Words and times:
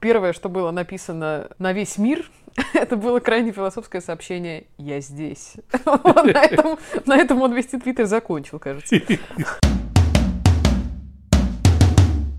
Первое, 0.00 0.32
что 0.32 0.48
было 0.48 0.70
написано 0.70 1.50
на 1.58 1.72
весь 1.72 1.98
мир, 1.98 2.30
это 2.74 2.96
было 2.96 3.20
крайне 3.20 3.52
философское 3.52 4.00
сообщение 4.00 4.66
«Я 4.78 5.00
здесь». 5.00 5.54
На 5.84 6.44
этом, 6.44 6.78
на 7.06 7.16
этом 7.16 7.42
он 7.42 7.52
вести 7.54 7.78
твиттер 7.78 8.06
закончил, 8.06 8.58
кажется. 8.58 8.96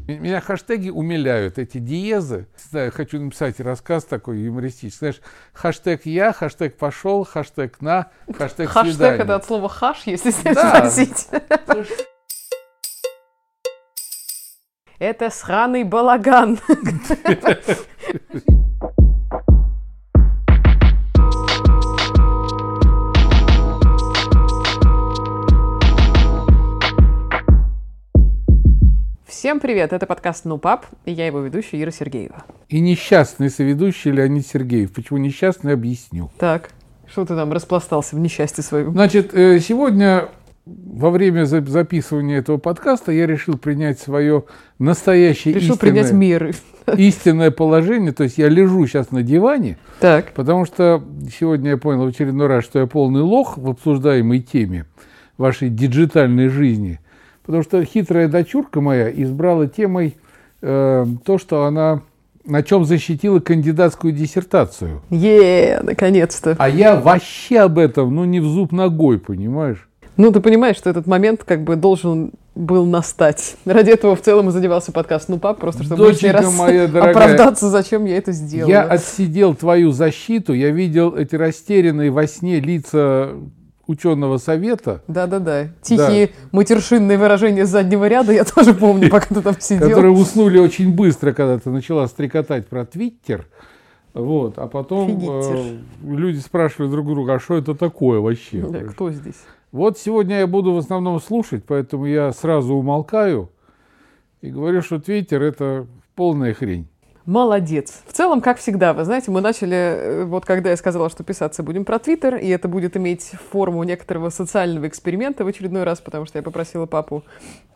Меня 0.08 0.40
хэштеги 0.40 0.90
умиляют, 0.90 1.58
эти 1.58 1.80
диезы. 1.80 2.48
Да, 2.72 2.90
хочу 2.92 3.20
написать 3.20 3.60
рассказ 3.60 4.06
такой 4.06 4.40
юмористический. 4.40 5.00
Знаешь, 5.00 5.22
хэштег 5.52 6.06
«я», 6.06 6.32
хэштег 6.32 6.78
«пошел», 6.78 7.26
хэштег 7.26 7.82
«на», 7.82 8.08
хэштег 8.28 8.70
«свидание». 8.72 8.94
Хэштег 8.94 9.20
это 9.20 9.36
от 9.36 9.46
слова 9.46 9.68
«хаш», 9.68 10.04
если 10.06 10.32
Да. 10.54 10.78
спросить. 10.78 11.28
Это 15.00 15.30
сраный 15.30 15.84
балаган. 15.84 16.58
Всем 29.28 29.60
привет, 29.60 29.94
это 29.94 30.08
подкаст 30.08 30.46
«Ну, 30.46 30.58
пап», 30.58 30.88
и 31.06 31.12
я 31.12 31.28
его 31.28 31.42
ведущая 31.42 31.80
Ира 31.80 31.92
Сергеева. 31.92 32.44
И 32.70 32.80
несчастный 32.80 33.52
соведущий 33.52 34.10
Леонид 34.10 34.48
Сергеев. 34.48 34.92
Почему 34.94 35.20
несчастный, 35.20 35.74
объясню. 35.74 36.32
Так, 36.40 36.72
что 37.06 37.24
ты 37.24 37.36
там 37.36 37.54
распластался 37.54 38.16
в 38.16 38.20
несчастье 38.20 38.64
своем? 38.64 38.94
Значит, 38.94 39.32
э, 39.36 39.60
сегодня 39.60 40.30
во 40.68 41.10
время 41.10 41.46
за- 41.46 41.66
записывания 41.66 42.40
этого 42.40 42.58
подкаста 42.58 43.12
я 43.12 43.26
решил 43.28 43.58
принять 43.58 44.00
свое 44.00 44.44
настоящее 44.80 45.54
Решил 45.54 45.76
истинное, 45.76 45.92
принять 45.94 46.12
меры. 46.14 46.54
истинное 46.98 47.52
положение. 47.52 48.12
То 48.12 48.24
есть 48.24 48.38
я 48.38 48.50
лежу 48.50 48.86
сейчас 48.88 49.12
на 49.12 49.24
диване, 49.24 49.78
Так, 50.00 50.32
потому 50.34 50.66
что 50.66 51.04
сегодня 51.38 51.72
я 51.72 51.78
понял 51.78 52.06
в 52.06 52.08
очередной 52.08 52.48
раз, 52.48 52.64
что 52.64 52.80
я 52.80 52.88
полный 52.88 53.22
лох 53.22 53.58
в 53.58 53.70
обсуждаемой 53.70 54.40
теме 54.40 54.86
вашей 55.38 55.70
диджитальной 55.70 56.48
жизни. 56.50 57.00
Потому 57.46 57.64
что 57.64 57.84
хитрая 57.86 58.28
дочурка 58.28 58.82
моя 58.82 59.10
избрала 59.10 59.68
темой 59.68 60.18
э, 60.62 61.06
то, 61.24 61.38
что 61.38 61.66
она 61.66 62.02
на 62.46 62.64
чем 62.64 62.86
защитила 62.86 63.40
кандидатскую 63.40 64.14
диссертацию. 64.14 65.02
е 65.10 65.80
наконец-то. 65.84 66.56
А 66.58 66.70
я 66.70 66.96
вообще 66.96 67.60
об 67.60 67.78
этом, 67.78 68.16
ну, 68.16 68.24
не 68.26 68.40
в 68.40 68.46
зуб 68.46 68.72
ногой, 68.72 69.20
понимаешь? 69.20 69.87
Ну, 70.18 70.32
ты 70.32 70.40
понимаешь, 70.40 70.78
что 70.78 70.90
этот 70.90 71.06
момент 71.06 71.44
как 71.44 71.64
бы 71.64 71.76
должен 71.76 72.32
был 72.56 72.86
настать. 72.86 73.56
Ради 73.66 73.92
этого 73.92 74.16
в 74.16 74.22
целом 74.22 74.50
и 74.50 74.52
задевался 74.52 74.92
подкаст 74.92 75.30
«Ну, 75.30 75.38
пап», 75.38 75.60
просто 75.60 75.84
чтобы 75.84 76.08
Доченька 76.08 76.38
раз 76.38 76.58
моя 76.58 76.88
дорогая, 76.88 77.12
оправдаться, 77.12 77.70
зачем 77.70 78.06
я 78.06 78.18
это 78.18 78.32
сделала. 78.32 78.70
Я 78.70 78.84
отсидел 78.84 79.54
твою 79.54 79.92
защиту, 79.92 80.54
я 80.54 80.72
видел 80.72 81.16
эти 81.16 81.36
растерянные 81.36 82.10
во 82.10 82.26
сне 82.26 82.60
лица 82.60 83.34
ученого 83.86 84.38
совета, 84.38 85.02
Да-да-да. 85.08 85.68
Тихие 85.82 86.32
матершинные 86.52 87.18
выражения 87.18 87.66
с 87.66 87.70
заднего 87.70 88.08
ряда 88.08 88.34
я 88.34 88.44
тоже 88.44 88.74
помню, 88.74 89.10
пока 89.10 89.28
ты 89.34 89.42
там 89.42 89.56
сидел. 89.60 89.88
которые 89.88 90.12
уснули 90.12 90.58
очень 90.58 90.94
быстро, 90.94 91.32
когда 91.32 91.58
ты 91.58 91.70
начала 91.70 92.08
стрекотать 92.08 92.68
про 92.68 92.86
Твиттер. 92.86 93.48
Вот, 94.14 94.58
а 94.58 94.68
потом 94.68 95.22
э, 95.30 95.78
люди 96.04 96.40
спрашивали 96.40 96.90
друг 96.90 97.06
друга, 97.06 97.36
а 97.36 97.40
что 97.40 97.56
это 97.56 97.76
такое 97.76 98.20
вообще? 98.20 98.62
Да, 98.68 98.80
кто 98.80 99.12
здесь? 99.12 99.36
Вот 99.72 99.98
сегодня 99.98 100.40
я 100.40 100.48
буду 100.48 100.74
в 100.74 100.78
основном 100.78 101.20
слушать, 101.20 101.66
поэтому 101.66 102.06
я 102.06 102.32
сразу 102.32 102.74
умолкаю 102.76 103.50
и 104.42 104.50
говорю, 104.50 104.82
что 104.82 105.00
Твиттер 105.00 105.42
это 105.42 105.88
полная 106.16 106.54
хрень. 106.54 106.88
Молодец. 107.26 108.04
В 108.08 108.14
целом, 108.14 108.40
как 108.40 108.58
всегда, 108.58 108.94
вы 108.94 109.04
знаете, 109.04 109.32
мы 109.32 109.42
начали, 109.42 109.76
э, 109.76 110.24
вот 110.24 110.46
когда 110.46 110.70
я 110.70 110.78
сказала, 110.78 111.10
что 111.10 111.26
писаться 111.26 111.62
будем 111.62 111.84
про 111.84 112.00
Твиттер, 112.00 112.36
и 112.36 112.48
это 112.48 112.70
будет 112.70 112.96
иметь 112.96 113.32
форму 113.52 113.84
некоторого 113.84 114.30
социального 114.30 114.88
эксперимента 114.88 115.44
в 115.44 115.48
очередной 115.48 115.84
раз, 115.84 116.00
потому 116.00 116.26
что 116.26 116.38
я 116.38 116.44
попросила 116.44 116.86
папу 116.86 117.26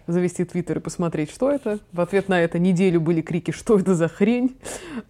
завести 0.07 0.43
Твиттер 0.45 0.77
и 0.77 0.81
посмотреть, 0.81 1.31
что 1.31 1.51
это. 1.51 1.79
В 1.91 2.01
ответ 2.01 2.29
на 2.29 2.41
это 2.41 2.59
неделю 2.59 3.01
были 3.01 3.21
крики, 3.21 3.51
что 3.51 3.77
это 3.79 3.95
за 3.95 4.07
хрень. 4.07 4.57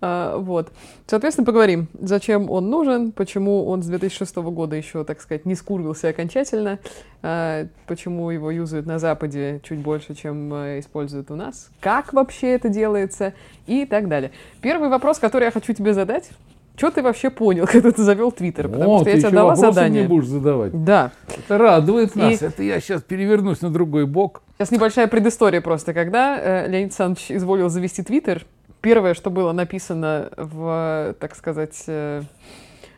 А, 0.01 0.37
вот. 0.37 0.71
Соответственно, 1.07 1.45
поговорим, 1.45 1.87
зачем 1.99 2.49
он 2.49 2.69
нужен, 2.69 3.11
почему 3.11 3.65
он 3.67 3.83
с 3.83 3.87
2006 3.87 4.35
года 4.37 4.75
еще, 4.75 5.03
так 5.03 5.21
сказать, 5.21 5.45
не 5.45 5.55
скурвился 5.55 6.09
окончательно, 6.09 6.79
а, 7.21 7.67
почему 7.87 8.29
его 8.31 8.51
юзают 8.51 8.85
на 8.85 8.99
Западе 8.99 9.61
чуть 9.63 9.79
больше, 9.79 10.15
чем 10.15 10.53
э, 10.53 10.79
используют 10.79 11.31
у 11.31 11.35
нас, 11.35 11.69
как 11.79 12.13
вообще 12.13 12.51
это 12.53 12.69
делается 12.69 13.33
и 13.67 13.85
так 13.85 14.07
далее. 14.07 14.31
Первый 14.61 14.89
вопрос, 14.89 15.19
который 15.19 15.45
я 15.45 15.51
хочу 15.51 15.73
тебе 15.73 15.93
задать. 15.93 16.29
Что 16.77 16.89
ты 16.89 17.03
вообще 17.03 17.29
понял, 17.29 17.67
когда 17.71 17.91
ты 17.91 18.01
завел 18.01 18.31
Твиттер? 18.31 18.69
Потому 18.69 18.95
О, 18.95 18.99
что 18.99 19.05
ты 19.05 19.11
я 19.11 19.17
тебе 19.19 19.29
дала 19.31 19.55
задание. 19.55 20.01
мне 20.03 20.09
будешь 20.09 20.27
задавать. 20.27 20.83
Да. 20.83 21.11
Это 21.27 21.57
радует 21.57 22.15
И- 22.15 22.19
нас. 22.19 22.41
Это 22.41 22.63
я 22.63 22.79
сейчас 22.79 23.01
перевернусь 23.03 23.61
на 23.61 23.69
другой 23.69 24.05
бок. 24.05 24.40
Сейчас 24.61 24.69
небольшая 24.69 25.07
предыстория 25.07 25.59
просто. 25.59 25.91
Когда 25.91 26.37
э, 26.39 26.67
Леонид 26.67 26.89
Александрович 26.89 27.31
изволил 27.31 27.67
завести 27.67 28.03
Твиттер, 28.03 28.45
первое, 28.79 29.15
что 29.15 29.31
было 29.31 29.53
написано 29.53 30.29
в, 30.37 31.15
так 31.19 31.35
сказать, 31.35 31.83
э, 31.87 32.21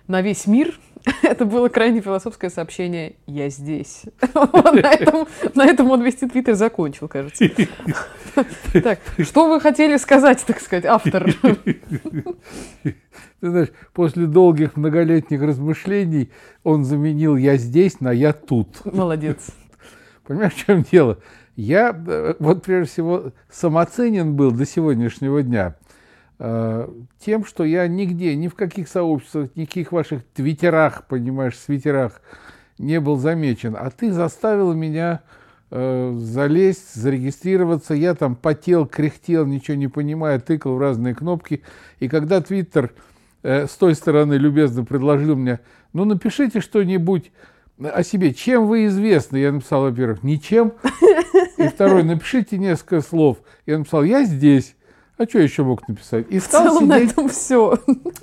на 0.10 0.22
весь 0.22 0.46
мир, 0.46 0.78
это 1.24 1.46
было 1.46 1.70
крайне 1.70 2.02
философское 2.02 2.50
сообщение 2.50 3.16
«Я 3.28 3.48
здесь». 3.48 4.02
На 4.34 4.94
этом, 4.94 5.26
на 5.56 5.66
этом 5.66 5.90
он 5.90 6.02
вести 6.02 6.28
Твиттер 6.28 6.56
закончил, 6.56 7.08
кажется. 7.08 7.46
Так, 8.84 9.00
что 9.20 9.48
вы 9.48 9.62
хотели 9.62 9.96
сказать, 9.96 10.44
так 10.46 10.60
сказать, 10.60 10.84
автор? 10.84 11.34
Ты 12.84 12.96
знаешь, 13.40 13.70
после 13.94 14.26
долгих 14.26 14.76
многолетних 14.76 15.42
размышлений 15.42 16.30
он 16.66 16.84
заменил 16.84 17.38
«я 17.38 17.56
здесь» 17.56 18.02
на 18.02 18.12
«я 18.12 18.34
тут». 18.34 18.84
Молодец. 18.84 19.48
Понимаешь, 20.26 20.56
в 20.56 20.66
чем 20.66 20.84
дело? 20.84 21.20
Я 21.56 21.96
э, 22.08 22.34
вот 22.40 22.64
прежде 22.64 22.92
всего 22.92 23.32
самоценен 23.50 24.36
был 24.36 24.52
до 24.52 24.66
сегодняшнего 24.66 25.44
дня 25.44 25.76
э, 26.40 26.90
тем, 27.20 27.46
что 27.46 27.64
я 27.64 27.88
нигде, 27.88 28.36
ни 28.36 28.48
в 28.48 28.56
каких 28.56 28.88
сообществах, 28.88 29.50
никаких 29.56 29.92
ваших 29.92 30.24
твиттерах, 30.34 31.06
понимаешь, 31.06 31.58
свитерах 31.58 32.22
не 32.80 33.00
был 33.00 33.18
замечен. 33.18 33.76
А 33.78 33.92
ты 33.92 34.12
заставил 34.12 34.74
меня 34.74 35.22
э, 35.70 36.14
залезть, 36.16 36.96
зарегистрироваться. 36.96 37.94
Я 37.94 38.16
там 38.16 38.36
потел, 38.36 38.88
кряхтел, 38.88 39.46
ничего 39.46 39.78
не 39.78 39.88
понимая, 39.88 40.40
тыкал 40.40 40.76
в 40.76 40.80
разные 40.80 41.14
кнопки. 41.14 41.62
И 42.00 42.10
когда 42.10 42.42
Твиттер 42.42 42.94
с 43.44 43.72
той 43.72 43.94
стороны 43.94 44.36
любезно 44.36 44.86
предложил 44.86 45.36
мне, 45.36 45.60
ну 45.92 46.06
напишите 46.06 46.62
что-нибудь 46.62 47.32
о 47.82 48.04
себе. 48.04 48.34
Чем 48.34 48.68
вы 48.68 48.86
известны? 48.86 49.38
Я 49.38 49.52
написал, 49.52 49.82
во-первых, 49.84 50.24
ничем. 50.24 50.74
И 51.58 51.68
второй, 51.68 52.04
напишите 52.04 52.58
несколько 52.58 53.02
слов. 53.02 53.38
Я 53.66 53.78
написал, 53.80 54.04
я 54.04 54.24
здесь. 54.24 54.76
А 55.18 55.26
что 55.26 55.40
еще 55.40 55.64
мог 55.64 55.88
написать? 55.88 56.26
И 56.30 56.40
В 56.40 56.44
стал 56.44 56.66
целом 56.66 56.88
на 56.88 56.98
сидеть, 57.00 57.12
этом 57.12 57.30
все. 57.30 57.78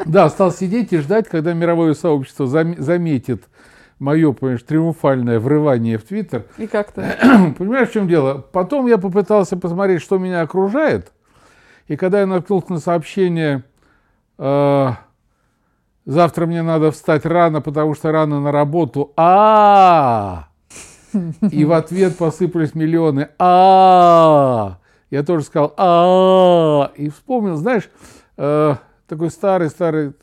да, 0.05 0.29
стал 0.29 0.53
сидеть 0.53 0.93
и 0.93 0.99
ждать, 0.99 1.29
когда 1.29 1.53
мировое 1.55 1.95
сообщество 1.95 2.47
зам- 2.47 2.81
заметит 2.81 3.45
мое, 4.01 4.33
понимаешь, 4.33 4.63
триумфальное 4.63 5.39
врывание 5.39 5.99
в 5.99 6.03
Твиттер. 6.03 6.47
И 6.59 6.67
как-то. 6.67 7.03
Понимаешь, 7.59 7.91
в 7.91 7.93
чем 7.93 8.09
дело? 8.09 8.45
Потом 8.53 8.87
я 8.87 8.99
попытался 8.99 9.57
посмотреть, 9.57 10.03
что 10.03 10.19
меня 10.19 10.41
окружает. 10.41 11.13
И 11.87 11.97
когда 11.97 12.21
я 12.21 12.27
наткнулся 12.27 12.73
на 12.73 12.81
сообщение 12.81 13.63
э, 14.39 14.89
«Завтра 16.11 16.47
мне 16.47 16.63
надо 16.63 16.91
встать 16.91 17.25
рано, 17.25 17.61
потому 17.61 17.95
что 17.95 18.11
рано 18.11 18.41
на 18.41 18.51
работу». 18.51 19.13
а! 19.17 20.49
И 21.53 21.65
в 21.65 21.73
ответ 21.73 22.19
посыпались 22.19 22.75
миллионы. 22.75 23.29
А! 23.39 24.79
Я 25.11 25.23
тоже 25.23 25.45
сказал 25.45 25.73
а! 25.77 26.91
И 26.97 27.11
вспомнил, 27.11 27.55
знаешь, 27.55 27.89
э, 28.37 28.75
такой 29.07 29.31
старый-старый 29.31 30.15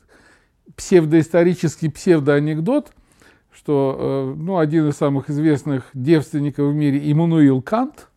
псевдоисторический 0.76 1.90
псевдоанекдот, 1.90 2.92
что 3.50 3.96
э, 3.98 4.34
ну, 4.36 4.58
один 4.58 4.90
из 4.90 4.96
самых 4.96 5.30
известных 5.30 5.84
девственников 5.94 6.66
в 6.70 6.74
мире 6.74 7.10
Иммануил 7.10 7.62
Кант, 7.62 8.08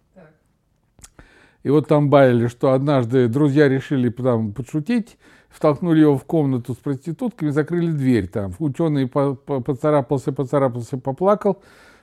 и 1.63 1.69
вот 1.69 1.87
там 1.87 2.09
баяли, 2.09 2.47
что 2.47 2.73
однажды 2.73 3.29
друзья 3.29 3.69
решили 3.69 4.09
там 4.09 4.51
подшутить, 4.51 5.17
втолкнули 5.51 6.01
его 6.01 6.17
в 6.17 6.23
комнату 6.23 6.73
с 6.73 6.77
проститутками, 6.77 7.49
закрыли 7.49 7.91
дверь 7.91 8.27
там. 8.27 8.53
Ученый 8.59 9.07
по- 9.07 9.35
по- 9.35 9.59
поцарапался, 9.59 10.31
поцарапался, 10.31 10.97
поплакал, 10.97 11.61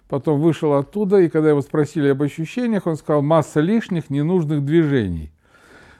потом 0.09 0.41
вышел 0.41 0.75
оттуда, 0.75 1.19
и 1.19 1.29
когда 1.29 1.51
его 1.51 1.63
спросили 1.63 2.09
об 2.09 2.23
ощущениях, 2.23 2.87
он 2.87 2.97
сказал, 2.97 3.23
масса 3.23 3.61
лишних 3.61 4.11
ненужных 4.11 4.65
движений. 4.65 5.33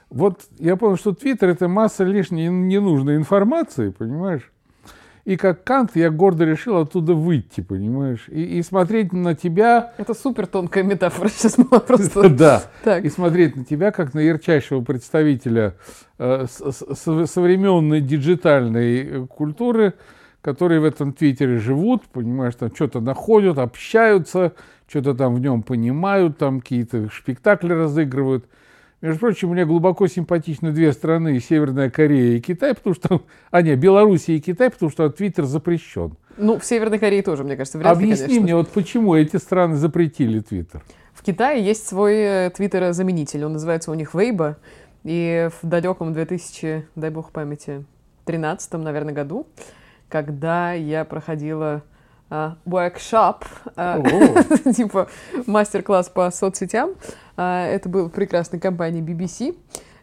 Вот 0.09 0.41
я 0.57 0.75
понял, 0.75 0.97
что 0.97 1.13
Твиттер– 1.13 1.49
это 1.51 1.67
масса 1.67 2.03
лишней 2.03 2.47
ненужной 2.47 3.15
информации, 3.15 3.89
понимаешь? 3.89 4.51
И 5.29 5.37
как 5.37 5.63
Кант 5.63 5.91
я 5.93 6.09
гордо 6.09 6.43
решил 6.43 6.77
оттуда 6.77 7.13
выйти, 7.13 7.61
понимаешь? 7.61 8.25
И, 8.29 8.57
и 8.57 8.63
смотреть 8.63 9.13
на 9.13 9.35
тебя... 9.35 9.93
Это 9.99 10.15
супер 10.15 10.47
тонкая 10.47 10.83
метафора 10.83 11.29
сейчас 11.29 11.55
была 11.55 11.79
просто. 11.79 12.29
Да. 12.39 12.63
Так. 12.83 13.05
И 13.05 13.09
смотреть 13.09 13.55
на 13.55 13.63
тебя 13.63 13.91
как 13.91 14.15
на 14.15 14.21
ярчайшего 14.21 14.81
представителя 14.81 15.75
э, 16.17 16.47
современной 16.49 18.01
диджитальной 18.01 19.27
культуры, 19.27 19.93
которые 20.41 20.79
в 20.79 20.85
этом 20.85 21.13
Твиттере 21.13 21.59
живут, 21.59 22.05
понимаешь, 22.07 22.55
там 22.55 22.73
что-то 22.73 22.99
находят, 22.99 23.59
общаются, 23.59 24.53
что-то 24.87 25.13
там 25.13 25.35
в 25.35 25.39
нем 25.39 25.61
понимают, 25.61 26.39
там 26.39 26.59
какие-то 26.59 27.07
спектакли 27.15 27.73
разыгрывают– 27.73 28.45
между 29.01 29.19
прочим, 29.19 29.49
мне 29.49 29.65
глубоко 29.65 30.07
симпатичны 30.07 30.71
две 30.71 30.91
страны, 30.91 31.39
Северная 31.39 31.89
Корея 31.89 32.37
и 32.37 32.41
Китай, 32.41 32.73
потому 32.75 32.95
что... 32.95 33.21
А, 33.51 33.61
нет, 33.61 33.79
Белоруссия 33.79 34.35
и 34.35 34.39
Китай, 34.39 34.69
потому 34.69 34.91
что 34.91 35.09
Твиттер 35.09 35.45
запрещен. 35.45 36.15
Ну, 36.37 36.59
в 36.59 36.65
Северной 36.65 36.99
Корее 36.99 37.23
тоже, 37.23 37.43
мне 37.43 37.55
кажется, 37.55 37.77
вряд 37.77 37.95
Объясни 37.95 38.35
ли, 38.35 38.39
мне, 38.39 38.55
вот 38.55 38.69
почему 38.69 39.15
эти 39.15 39.37
страны 39.37 39.75
запретили 39.75 40.39
Твиттер? 40.39 40.83
В 41.13 41.23
Китае 41.23 41.63
есть 41.63 41.87
свой 41.87 42.15
э, 42.15 42.49
Твиттер-заменитель, 42.55 43.43
он 43.45 43.53
называется 43.53 43.91
у 43.91 43.93
них 43.93 44.13
Weibo, 44.13 44.55
и 45.03 45.49
в 45.61 45.67
далеком 45.67 46.13
2000, 46.13 46.87
дай 46.95 47.09
бог 47.09 47.31
памяти, 47.31 47.85
13 48.25 48.73
наверное, 48.73 49.13
году, 49.13 49.47
когда 50.07 50.73
я 50.73 51.05
проходила 51.05 51.83
workshop, 52.29 53.43
uh, 53.75 54.73
типа 54.75 55.07
мастер-класс 55.45 56.09
по 56.09 56.29
соцсетям. 56.31 56.91
Uh, 57.37 57.67
это 57.67 57.89
был 57.89 58.09
прекрасной 58.09 58.59
компании 58.59 59.01
BBC. 59.01 59.55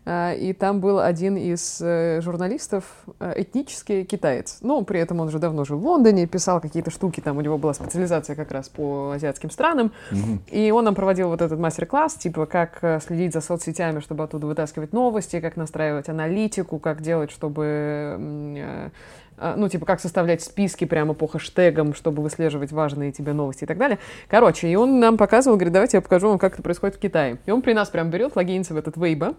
Uh, 0.07 0.39
и 0.39 0.53
там 0.53 0.79
был 0.79 1.01
один 1.01 1.37
из 1.37 1.81
uh, 1.83 2.21
журналистов, 2.21 2.85
uh, 3.19 3.33
этнический 3.35 4.05
китаец. 4.05 4.59
Ну, 4.61 4.85
при 4.85 5.01
этом 5.01 5.19
он 5.19 5.27
уже 5.27 5.41
давно 5.41 5.65
жил 5.65 5.79
в 5.79 5.85
Лондоне, 5.85 6.29
писал 6.29 6.61
какие-то 6.61 6.93
штуки, 6.93 7.21
там 7.21 7.39
у 7.39 7.41
него 7.41 7.59
была 7.59 7.75
специализация 7.75 8.37
как 8.37 8.53
раз 8.53 8.69
по 8.69 9.11
азиатским 9.17 9.51
странам. 9.51 9.91
Mm-hmm. 10.13 10.51
И 10.53 10.71
он 10.71 10.85
нам 10.85 10.95
проводил 10.95 11.29
вот 11.29 11.43
этот 11.43 11.59
мастер-класс, 11.59 12.15
типа, 12.15 12.47
как 12.47 13.03
следить 13.05 13.33
за 13.33 13.41
соцсетями, 13.41 13.99
чтобы 13.99 14.23
оттуда 14.23 14.47
вытаскивать 14.47 14.93
новости, 14.93 15.41
как 15.41 15.57
настраивать 15.57 16.09
аналитику, 16.09 16.79
как 16.79 17.03
делать, 17.03 17.33
чтобы 17.33 18.93
а, 19.39 19.55
ну, 19.57 19.69
типа, 19.69 19.87
как 19.87 20.01
составлять 20.01 20.41
списки 20.41 20.85
прямо 20.85 21.15
по 21.15 21.27
хэштегам, 21.27 21.95
чтобы 21.95 22.23
выслеживать 22.23 22.71
важные 22.71 23.11
тебе 23.11 23.33
новости 23.33 23.65
и 23.65 23.67
так 23.67 23.77
далее. 23.77 23.99
Короче, 24.29 24.69
и 24.69 24.77
он 24.77 25.01
нам 25.01 25.17
показывал, 25.17 25.57
говорит, 25.57 25.75
давайте 25.75 25.97
я 25.97 26.01
покажу 26.01 26.29
вам, 26.29 26.39
как 26.39 26.55
это 26.55 26.63
происходит 26.63 26.95
в 26.95 27.01
Китае. 27.01 27.39
И 27.45 27.51
он 27.51 27.61
при 27.61 27.73
нас 27.73 27.89
прям 27.89 28.09
берет, 28.11 28.37
логинится 28.37 28.73
в 28.73 28.77
этот 28.77 28.97
Вейба 28.97 29.35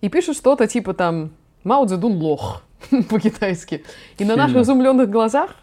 и 0.00 0.08
пишет 0.08 0.36
что-то 0.36 0.66
типа 0.66 0.94
там 0.94 1.30
«Мао 1.64 1.86
Цзэдун 1.86 2.18
лох» 2.18 2.62
по-китайски. 3.08 3.84
И 4.16 4.18
Сильно. 4.18 4.36
на 4.36 4.44
наших 4.44 4.62
изумленных 4.62 5.10
глазах 5.10 5.56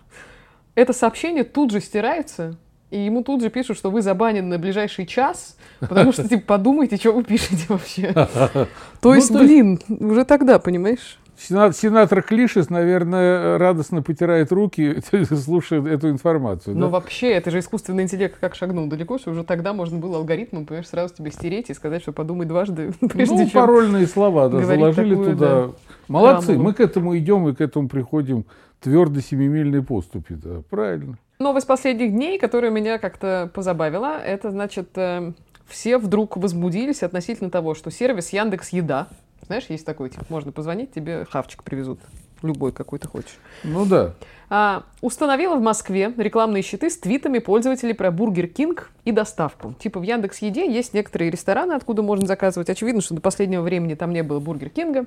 это 0.75 0.93
сообщение 0.93 1.43
тут 1.43 1.71
же 1.71 1.79
стирается, 1.79 2.57
и 2.91 2.99
ему 2.99 3.23
тут 3.23 3.41
же 3.41 3.49
пишут, 3.49 3.77
что 3.77 3.89
вы 3.89 4.01
забанены 4.01 4.47
на 4.47 4.59
ближайший 4.59 5.05
час, 5.05 5.57
потому 5.79 6.11
что, 6.11 6.27
типа, 6.29 6.43
подумайте, 6.45 6.97
что 6.97 7.13
вы 7.13 7.23
пишете 7.23 7.65
вообще. 7.69 8.13
То 9.01 9.15
есть, 9.15 9.31
ну, 9.31 9.39
блин, 9.39 9.79
уже 9.87 10.25
тогда, 10.25 10.59
понимаешь? 10.59 11.17
Сенатор 11.37 12.21
Клишес, 12.21 12.69
наверное, 12.69 13.57
радостно 13.57 14.01
потирает 14.01 14.51
руки, 14.51 14.97
слушая 15.35 15.85
эту 15.85 16.09
информацию. 16.09 16.75
Но 16.75 16.85
да? 16.85 16.93
вообще, 16.93 17.31
это 17.31 17.51
же 17.51 17.59
искусственный 17.59 18.03
интеллект 18.03 18.37
как 18.39 18.55
шагнул 18.55 18.87
далеко, 18.87 19.17
что 19.17 19.31
уже 19.31 19.43
тогда 19.43 19.73
можно 19.73 19.99
было 19.99 20.17
алгоритмом, 20.17 20.65
понимаешь, 20.65 20.87
сразу 20.87 21.13
тебе 21.13 21.31
стереть 21.31 21.69
и 21.69 21.73
сказать, 21.73 22.01
что 22.01 22.13
подумай 22.13 22.45
дважды, 22.45 22.93
прежде 23.09 23.35
ну, 23.35 23.43
чем 23.43 23.51
парольные 23.51 24.07
слова, 24.07 24.49
да, 24.49 24.61
заложили 24.61 25.15
такую, 25.15 25.33
туда. 25.33 25.67
Да, 25.67 25.71
Молодцы, 26.07 26.47
драму. 26.47 26.63
мы 26.63 26.73
к 26.73 26.79
этому 26.79 27.17
идем 27.17 27.47
и 27.49 27.53
к 27.53 27.61
этому 27.61 27.89
приходим 27.89 28.45
твердо 28.81 29.19
семимильной 29.19 29.83
поступи, 29.83 30.35
да, 30.35 30.61
правильно. 30.69 31.17
Новость 31.39 31.67
последних 31.67 32.11
дней, 32.11 32.39
которая 32.39 32.71
меня 32.71 32.97
как-то 32.97 33.51
позабавила, 33.53 34.17
это, 34.19 34.51
значит, 34.51 34.89
э, 34.95 35.33
все 35.67 35.97
вдруг 35.97 36.37
возбудились 36.37 37.03
относительно 37.03 37.49
того, 37.49 37.73
что 37.73 37.91
сервис 37.91 38.29
Яндекс 38.29 38.69
Еда, 38.69 39.07
знаешь, 39.47 39.65
есть 39.69 39.85
такой, 39.85 40.09
типа, 40.09 40.25
можно 40.29 40.51
позвонить, 40.51 40.93
тебе 40.93 41.25
хавчик 41.29 41.63
привезут. 41.63 41.99
Любой, 42.41 42.71
какой 42.71 42.99
ты 42.99 43.07
хочешь. 43.07 43.39
Ну 43.63 43.85
да. 43.85 44.13
А, 44.49 44.83
установила 45.01 45.55
в 45.55 45.61
Москве 45.61 46.13
рекламные 46.15 46.61
щиты 46.61 46.89
с 46.89 46.97
твитами 46.97 47.39
пользователей 47.39 47.93
про 47.93 48.11
Бургер 48.11 48.47
Кинг 48.47 48.91
и 49.05 49.11
доставку. 49.11 49.73
Типа 49.73 49.99
в 49.99 50.03
Яндекс 50.03 50.39
Еде 50.39 50.71
есть 50.71 50.93
некоторые 50.93 51.31
рестораны, 51.31 51.73
откуда 51.73 52.03
можно 52.03 52.27
заказывать. 52.27 52.69
Очевидно, 52.69 53.01
что 53.01 53.15
до 53.15 53.21
последнего 53.21 53.61
времени 53.61 53.95
там 53.95 54.11
не 54.11 54.21
было 54.21 54.39
Бургер 54.39 54.69
Кинга 54.69 55.05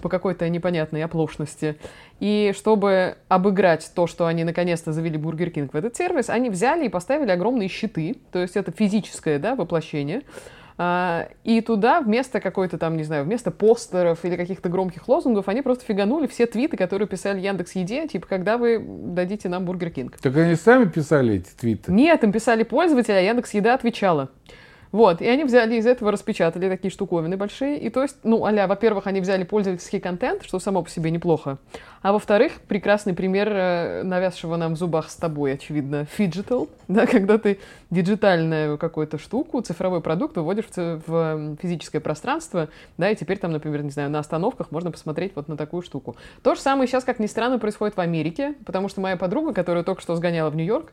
по 0.00 0.08
какой-то 0.08 0.48
непонятной 0.48 1.04
оплошности. 1.04 1.76
И 2.20 2.54
чтобы 2.56 3.16
обыграть 3.28 3.90
то, 3.94 4.06
что 4.06 4.26
они 4.26 4.44
наконец-то 4.44 4.92
завели 4.92 5.18
Бургер 5.18 5.50
Кинг 5.50 5.74
в 5.74 5.76
этот 5.76 5.96
сервис, 5.96 6.30
они 6.30 6.48
взяли 6.48 6.86
и 6.86 6.88
поставили 6.88 7.30
огромные 7.30 7.68
щиты. 7.68 8.16
То 8.32 8.38
есть 8.38 8.56
это 8.56 8.72
физическое 8.72 9.38
да, 9.38 9.54
воплощение 9.54 10.22
и 11.44 11.60
туда 11.60 12.00
вместо 12.00 12.40
какой-то 12.40 12.78
там, 12.78 12.96
не 12.96 13.02
знаю, 13.02 13.24
вместо 13.24 13.50
постеров 13.50 14.24
или 14.24 14.36
каких-то 14.36 14.70
громких 14.70 15.08
лозунгов, 15.08 15.48
они 15.48 15.60
просто 15.60 15.84
фиганули 15.84 16.26
все 16.26 16.46
твиты, 16.46 16.78
которые 16.78 17.06
писали 17.06 17.40
Яндекс 17.40 17.72
Еде, 17.74 18.08
типа, 18.08 18.26
когда 18.26 18.56
вы 18.56 18.82
дадите 18.82 19.50
нам 19.50 19.66
Бургер 19.66 19.90
Кинг. 19.90 20.16
Так 20.18 20.34
они 20.36 20.54
сами 20.54 20.86
писали 20.86 21.36
эти 21.36 21.50
твиты? 21.50 21.92
Нет, 21.92 22.24
им 22.24 22.32
писали 22.32 22.62
пользователи, 22.62 23.12
а 23.12 23.20
Яндекс 23.20 23.52
Еда 23.52 23.74
отвечала. 23.74 24.30
Вот, 24.92 25.22
и 25.22 25.28
они 25.28 25.44
взяли 25.44 25.76
из 25.76 25.86
этого, 25.86 26.10
распечатали 26.10 26.68
такие 26.68 26.90
штуковины 26.90 27.36
большие. 27.36 27.78
И 27.78 27.90
то 27.90 28.02
есть, 28.02 28.16
ну, 28.24 28.44
а-ля, 28.44 28.66
во-первых, 28.66 29.06
они 29.06 29.20
взяли 29.20 29.44
пользовательский 29.44 30.00
контент, 30.00 30.42
что 30.42 30.58
само 30.58 30.82
по 30.82 30.90
себе 30.90 31.10
неплохо. 31.10 31.58
А 32.02 32.12
во-вторых, 32.12 32.54
прекрасный 32.66 33.14
пример 33.14 33.48
э, 33.52 34.02
навязшего 34.02 34.56
нам 34.56 34.74
в 34.74 34.78
зубах 34.78 35.10
с 35.10 35.16
тобой, 35.16 35.52
очевидно, 35.54 36.06
phygital, 36.06 36.68
да, 36.88 37.06
когда 37.06 37.38
ты 37.38 37.60
диджитальную 37.90 38.78
какую-то 38.78 39.18
штуку, 39.18 39.60
цифровой 39.60 40.00
продукт 40.00 40.36
выводишь 40.36 40.66
в, 40.74 41.56
физическое 41.62 42.00
пространство, 42.00 42.68
да, 42.98 43.10
и 43.10 43.16
теперь 43.16 43.38
там, 43.38 43.52
например, 43.52 43.82
не 43.82 43.90
знаю, 43.90 44.10
на 44.10 44.18
остановках 44.18 44.72
можно 44.72 44.90
посмотреть 44.90 45.32
вот 45.36 45.46
на 45.48 45.56
такую 45.56 45.82
штуку. 45.82 46.16
То 46.42 46.54
же 46.54 46.60
самое 46.60 46.88
сейчас, 46.88 47.04
как 47.04 47.20
ни 47.20 47.26
странно, 47.26 47.58
происходит 47.58 47.96
в 47.96 48.00
Америке, 48.00 48.54
потому 48.66 48.88
что 48.88 49.00
моя 49.00 49.16
подруга, 49.16 49.52
которая 49.52 49.84
только 49.84 50.02
что 50.02 50.16
сгоняла 50.16 50.50
в 50.50 50.56
Нью-Йорк, 50.56 50.92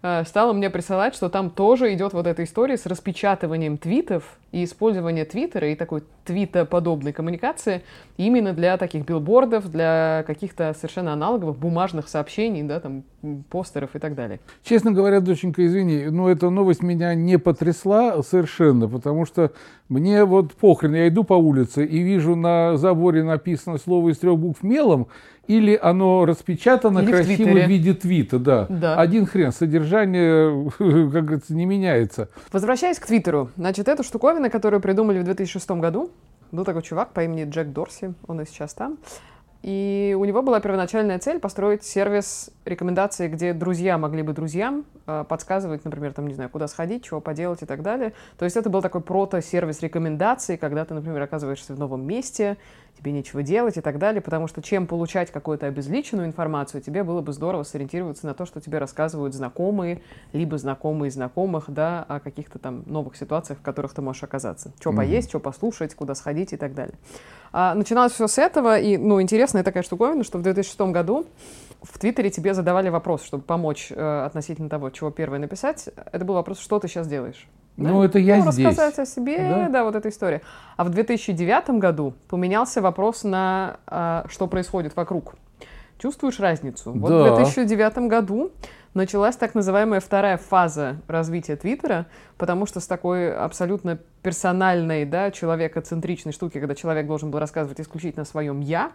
стала 0.00 0.52
мне 0.52 0.70
присылать, 0.70 1.14
что 1.14 1.28
там 1.28 1.50
тоже 1.50 1.92
идет 1.94 2.12
вот 2.12 2.26
эта 2.26 2.44
история 2.44 2.76
с 2.76 2.86
распечатыванием 2.86 3.78
твитов 3.78 4.38
и 4.52 4.64
использование 4.64 5.24
твиттера 5.24 5.68
и 5.68 5.74
такой 5.74 6.04
твита-подобной 6.24 7.12
коммуникации 7.12 7.82
именно 8.16 8.52
для 8.52 8.76
таких 8.76 9.04
билбордов, 9.04 9.70
для 9.70 10.24
каких-то 10.26 10.72
совершенно 10.74 11.12
аналоговых 11.12 11.58
бумажных 11.58 12.08
сообщений, 12.08 12.62
да, 12.62 12.80
там, 12.80 13.02
постеров 13.50 13.96
и 13.96 13.98
так 13.98 14.14
далее. 14.14 14.40
Честно 14.62 14.92
говоря, 14.92 15.20
доченька, 15.20 15.66
извини, 15.66 16.06
но 16.06 16.30
эта 16.30 16.48
новость 16.50 16.82
меня 16.82 17.14
не 17.14 17.38
потрясла 17.38 18.22
совершенно, 18.22 18.88
потому 18.88 19.26
что 19.26 19.52
мне 19.88 20.24
вот 20.24 20.54
похрен, 20.54 20.94
я 20.94 21.08
иду 21.08 21.24
по 21.24 21.34
улице 21.34 21.84
и 21.84 21.98
вижу 22.00 22.36
на 22.36 22.76
заборе 22.76 23.24
написано 23.24 23.78
слово 23.78 24.10
из 24.10 24.18
трех 24.18 24.38
букв 24.38 24.62
мелом, 24.62 25.08
или 25.48 25.78
оно 25.80 26.26
распечатано 26.26 27.00
или 27.00 27.10
красиво 27.10 27.48
в, 27.48 27.52
в 27.52 27.68
виде 27.68 27.94
твита, 27.94 28.38
да. 28.38 28.66
да. 28.68 28.96
Один 28.96 29.26
хрен, 29.26 29.50
содержание, 29.50 30.70
как 30.78 31.24
говорится, 31.24 31.54
не 31.54 31.64
меняется. 31.64 32.28
Возвращаясь 32.52 32.98
к 32.98 33.06
Твиттеру, 33.06 33.50
значит, 33.56 33.88
эту 33.88 34.04
штуковину, 34.04 34.50
которую 34.50 34.80
придумали 34.80 35.18
в 35.18 35.24
2006 35.24 35.70
году, 35.72 36.10
был 36.52 36.64
такой 36.64 36.82
чувак 36.82 37.12
по 37.12 37.24
имени 37.24 37.48
Джек 37.48 37.68
Дорси, 37.68 38.14
он 38.26 38.42
и 38.42 38.46
сейчас 38.46 38.74
там. 38.74 38.98
И 39.62 40.14
у 40.16 40.24
него 40.24 40.42
была 40.42 40.60
первоначальная 40.60 41.18
цель 41.18 41.40
построить 41.40 41.82
сервис 41.82 42.50
рекомендаций, 42.64 43.28
где 43.28 43.52
друзья 43.52 43.98
могли 43.98 44.22
бы 44.22 44.32
друзьям 44.32 44.84
э, 45.06 45.24
подсказывать, 45.28 45.84
например, 45.84 46.12
там, 46.12 46.28
не 46.28 46.34
знаю, 46.34 46.48
куда 46.48 46.68
сходить, 46.68 47.04
чего 47.04 47.20
поделать 47.20 47.62
и 47.62 47.66
так 47.66 47.82
далее. 47.82 48.12
То 48.38 48.44
есть 48.44 48.56
это 48.56 48.70
был 48.70 48.82
такой 48.82 49.00
прото-сервис 49.00 49.82
рекомендаций, 49.82 50.58
когда 50.58 50.84
ты, 50.84 50.94
например, 50.94 51.20
оказываешься 51.22 51.74
в 51.74 51.78
новом 51.78 52.06
месте, 52.06 52.56
тебе 52.98 53.12
нечего 53.12 53.42
делать 53.42 53.76
и 53.76 53.80
так 53.80 53.98
далее, 53.98 54.20
потому 54.20 54.48
что 54.48 54.62
чем 54.62 54.86
получать 54.86 55.30
какую-то 55.30 55.66
обезличенную 55.66 56.26
информацию, 56.26 56.80
тебе 56.80 57.04
было 57.04 57.20
бы 57.20 57.32
здорово 57.32 57.62
сориентироваться 57.62 58.26
на 58.26 58.34
то, 58.34 58.46
что 58.46 58.60
тебе 58.60 58.78
рассказывают 58.78 59.34
знакомые, 59.34 60.02
либо 60.32 60.58
знакомые 60.58 61.10
знакомых, 61.10 61.64
да, 61.68 62.04
о 62.08 62.20
каких-то 62.20 62.58
там 62.58 62.82
новых 62.86 63.16
ситуациях, 63.16 63.60
в 63.60 63.62
которых 63.62 63.94
ты 63.94 64.02
можешь 64.02 64.22
оказаться. 64.22 64.72
Что 64.80 64.90
mm-hmm. 64.90 64.96
поесть, 64.96 65.28
что 65.28 65.40
послушать, 65.40 65.94
куда 65.94 66.14
сходить 66.14 66.52
и 66.52 66.56
так 66.56 66.74
далее. 66.74 66.94
А, 67.52 67.74
начиналось 67.74 68.12
все 68.12 68.26
с 68.26 68.38
этого, 68.38 68.78
и, 68.78 68.96
ну, 68.96 69.22
интересная 69.22 69.62
такая 69.62 69.82
штуковина, 69.82 70.24
что 70.24 70.38
в 70.38 70.42
2006 70.42 70.80
году 70.92 71.26
в 71.82 71.98
Твиттере 71.98 72.30
тебе 72.30 72.54
задавали 72.54 72.88
вопрос, 72.88 73.22
чтобы 73.22 73.44
помочь 73.44 73.88
э, 73.90 74.24
относительно 74.26 74.68
того, 74.68 74.90
чего 74.90 75.10
первое 75.10 75.38
написать. 75.38 75.88
Это 76.12 76.24
был 76.24 76.34
вопрос, 76.34 76.58
что 76.58 76.78
ты 76.78 76.88
сейчас 76.88 77.06
делаешь? 77.06 77.48
Ну, 77.78 78.00
да? 78.00 78.06
это 78.06 78.18
я 78.18 78.36
ну, 78.44 78.50
здесь. 78.50 78.66
рассказать 78.66 78.98
о 78.98 79.06
себе, 79.06 79.38
да? 79.38 79.68
да, 79.68 79.84
вот 79.84 79.94
эта 79.94 80.08
история. 80.08 80.42
А 80.76 80.84
в 80.84 80.90
2009 80.90 81.70
году 81.78 82.14
поменялся 82.28 82.82
вопрос 82.82 83.22
на 83.22 83.78
а, 83.86 84.26
что 84.28 84.48
происходит 84.48 84.96
вокруг. 84.96 85.36
Чувствуешь 85.98 86.40
разницу? 86.40 86.92
Вот 86.92 87.08
да. 87.08 87.34
в 87.34 87.36
2009 87.36 87.98
году 88.08 88.50
началась 88.94 89.36
так 89.36 89.54
называемая 89.54 90.00
вторая 90.00 90.36
фаза 90.36 90.96
развития 91.06 91.54
Твиттера, 91.56 92.06
потому 92.36 92.66
что 92.66 92.80
с 92.80 92.86
такой 92.86 93.32
абсолютно 93.32 93.98
персональной, 94.22 95.04
да, 95.04 95.30
человекоцентричной 95.30 96.32
штуки, 96.32 96.58
когда 96.58 96.74
человек 96.74 97.06
должен 97.06 97.30
был 97.30 97.38
рассказывать 97.38 97.80
исключительно 97.80 98.22
о 98.22 98.26
своем 98.26 98.60
«я», 98.60 98.92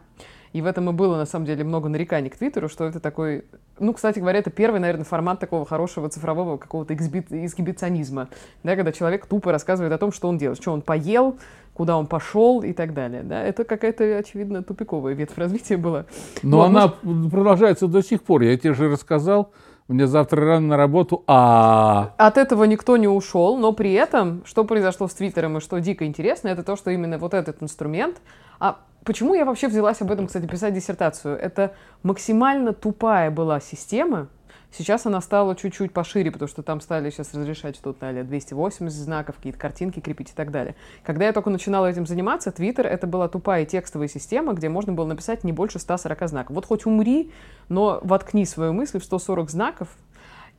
и 0.52 0.62
в 0.62 0.66
этом 0.66 0.90
и 0.90 0.94
было, 0.94 1.18
на 1.18 1.26
самом 1.26 1.46
деле, 1.46 1.64
много 1.64 1.90
нареканий 1.90 2.30
к 2.30 2.38
Твиттеру, 2.38 2.70
что 2.70 2.86
это 2.86 3.00
такой... 3.00 3.46
Ну, 3.80 3.94
кстати 3.94 4.20
говоря, 4.20 4.40
это 4.40 4.52
первый, 4.52 4.80
наверное, 4.80 5.04
формат 5.04 5.40
такого 5.40 5.66
хорошего 5.66 6.08
цифрового 6.10 6.58
какого-то 6.58 6.94
эксгибиционизма, 6.94 8.30
да, 8.64 8.76
когда 8.76 8.92
человек 8.92 9.26
тупо 9.26 9.52
рассказывает 9.52 9.92
о 9.94 9.98
том, 9.98 10.12
что 10.12 10.28
он 10.28 10.38
делает, 10.38 10.62
что 10.62 10.72
он 10.72 10.82
поел, 10.82 11.38
куда 11.74 11.98
он 11.98 12.06
пошел 12.06 12.62
и 12.62 12.72
так 12.72 12.94
далее. 12.94 13.24
Да? 13.24 13.42
Это 13.42 13.64
какая-то, 13.64 14.18
очевидно, 14.18 14.64
тупиковая 14.64 15.14
ветвь 15.14 15.38
развития 15.38 15.78
была. 15.78 16.06
Но 16.44 16.58
вот, 16.58 16.66
она 16.66 16.94
может... 17.02 17.32
продолжается 17.32 17.88
до 17.88 18.04
сих 18.04 18.22
пор. 18.22 18.44
Я 18.44 18.56
тебе 18.58 18.74
же 18.76 18.90
рассказал, 18.90 19.52
мне 19.88 20.06
завтра 20.06 20.46
рано 20.46 20.68
на 20.68 20.78
работу, 20.78 21.24
а... 21.28 22.14
От 22.18 22.38
этого 22.38 22.64
никто 22.66 22.96
не 22.98 23.08
ушел, 23.08 23.58
но 23.58 23.74
при 23.74 23.94
этом, 23.94 24.44
что 24.46 24.64
произошло 24.66 25.08
с 25.08 25.14
Твиттером 25.14 25.58
и 25.58 25.62
что 25.62 25.80
дико 25.80 26.06
интересно, 26.06 26.50
это 26.50 26.64
то, 26.64 26.76
что 26.76 26.92
именно 26.92 27.18
вот 27.18 27.34
этот 27.34 27.64
инструмент... 27.64 28.22
А 28.60 28.78
Почему 29.06 29.34
я 29.34 29.44
вообще 29.44 29.68
взялась 29.68 30.02
об 30.02 30.12
этом, 30.12 30.28
кстати, 30.28 30.46
писать 30.46 30.74
диссертацию? 30.74 31.38
Это 31.38 31.74
максимально 32.04 32.74
тупая 32.74 33.32
была 33.32 33.60
система. 33.60 34.28
Сейчас 34.72 35.06
она 35.06 35.22
стала 35.22 35.56
чуть-чуть 35.56 35.92
пошире, 35.92 36.32
потому 36.32 36.48
что 36.48 36.64
там 36.64 36.82
стали 36.82 37.10
сейчас 37.10 37.34
разрешать 37.34 37.76
что-то 37.76 38.10
а 38.10 38.24
280 38.24 38.98
знаков, 38.98 39.36
какие-то 39.36 39.60
картинки 39.60 40.00
крепить 40.00 40.32
и 40.32 40.34
так 40.34 40.52
далее. 40.52 40.76
Когда 41.04 41.26
я 41.26 41.34
только 41.34 41.50
начинала 41.50 41.86
этим 41.86 42.08
заниматься, 42.08 42.50
Twitter— 42.50 42.82
это 42.84 43.06
была 43.06 43.28
тупая 43.28 43.66
текстовая 43.66 44.08
система, 44.08 44.54
где 44.54 44.70
можно 44.70 44.94
было 44.94 45.06
написать 45.06 45.44
не 45.44 45.52
больше 45.52 45.78
140 45.78 46.28
знаков. 46.28 46.56
Вот 46.56 46.66
хоть 46.66 46.86
умри, 46.86 47.32
но 47.70 48.00
воткни 48.04 48.46
свою 48.46 48.74
мысль 48.74 49.00
в 49.00 49.04
140 49.04 49.50
знаков, 49.50 49.90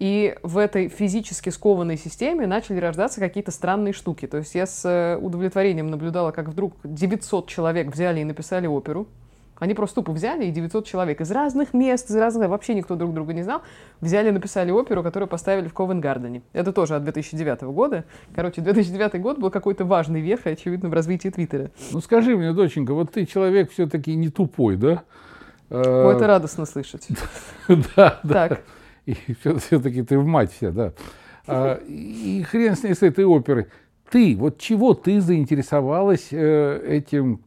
и 0.05 0.37
в 0.43 0.59
этой 0.59 0.89
физически 0.89 1.49
скованной 1.49 1.97
системе 1.97 2.47
начали 2.47 2.79
рождаться 2.79 3.21
какие-то 3.21 3.51
странные 3.51 3.95
штуки. 3.95 4.27
То 4.27 4.37
есть 4.37 4.55
я 4.55 4.67
с 4.67 4.87
э, 4.87 5.17
удовлетворением 5.17 5.87
наблюдала, 5.87 6.31
как 6.31 6.51
вдруг 6.51 6.75
900 6.85 7.49
человек 7.49 7.91
взяли 7.91 8.21
и 8.21 8.25
написали 8.25 8.67
оперу. 8.67 9.07
Они 9.59 9.73
просто 9.73 9.95
тупо 9.95 10.13
взяли, 10.13 10.45
и 10.45 10.51
900 10.51 10.85
человек 10.85 11.23
из 11.23 11.31
разных 11.31 11.73
мест, 11.73 12.11
из 12.11 12.17
разных... 12.17 12.51
Вообще 12.51 12.75
никто 12.75 12.97
друг 12.97 13.15
друга 13.15 13.33
не 13.33 13.43
знал. 13.43 13.63
Взяли 14.03 14.29
и 14.29 14.31
написали 14.31 14.71
оперу, 14.71 15.03
которую 15.03 15.27
поставили 15.27 15.69
в 15.69 15.73
Ковенгардене. 15.73 16.43
Это 16.53 16.75
тоже 16.75 16.97
от 16.97 17.05
2009 17.05 17.63
года. 17.63 18.05
Короче, 18.35 18.61
2009 18.61 19.19
год 19.23 19.39
был 19.39 19.51
какой-то 19.51 19.87
важный 19.87 20.21
вехой, 20.21 20.53
очевидно, 20.53 20.91
в 20.91 20.93
развитии 20.93 21.31
Твиттера. 21.31 21.71
Ну 21.93 22.03
скажи 22.03 22.37
мне, 22.37 22.53
доченька, 22.53 22.93
вот 22.93 23.11
ты 23.13 23.25
человек 23.25 23.71
все-таки 23.71 24.15
не 24.15 24.29
тупой, 24.29 24.77
да? 24.77 25.05
О, 25.71 26.13
это 26.13 26.27
радостно 26.27 26.67
слышать. 26.67 27.09
Да, 27.97 28.21
да 28.23 28.59
и 29.07 29.17
все-таки 29.59 30.03
ты 30.03 30.19
в 30.19 30.27
мать 30.27 30.53
вся, 30.53 30.71
да. 30.71 30.93
А, 31.47 31.75
и 31.87 32.43
хрен 32.43 32.75
с 32.75 32.83
ней, 32.83 32.95
с 32.95 33.03
этой 33.03 33.25
оперой. 33.25 33.67
Ты, 34.11 34.37
вот 34.37 34.59
чего 34.59 34.95
ты 34.95 35.21
заинтересовалась 35.21 36.29
э, 36.31 36.83
этим 36.87 37.41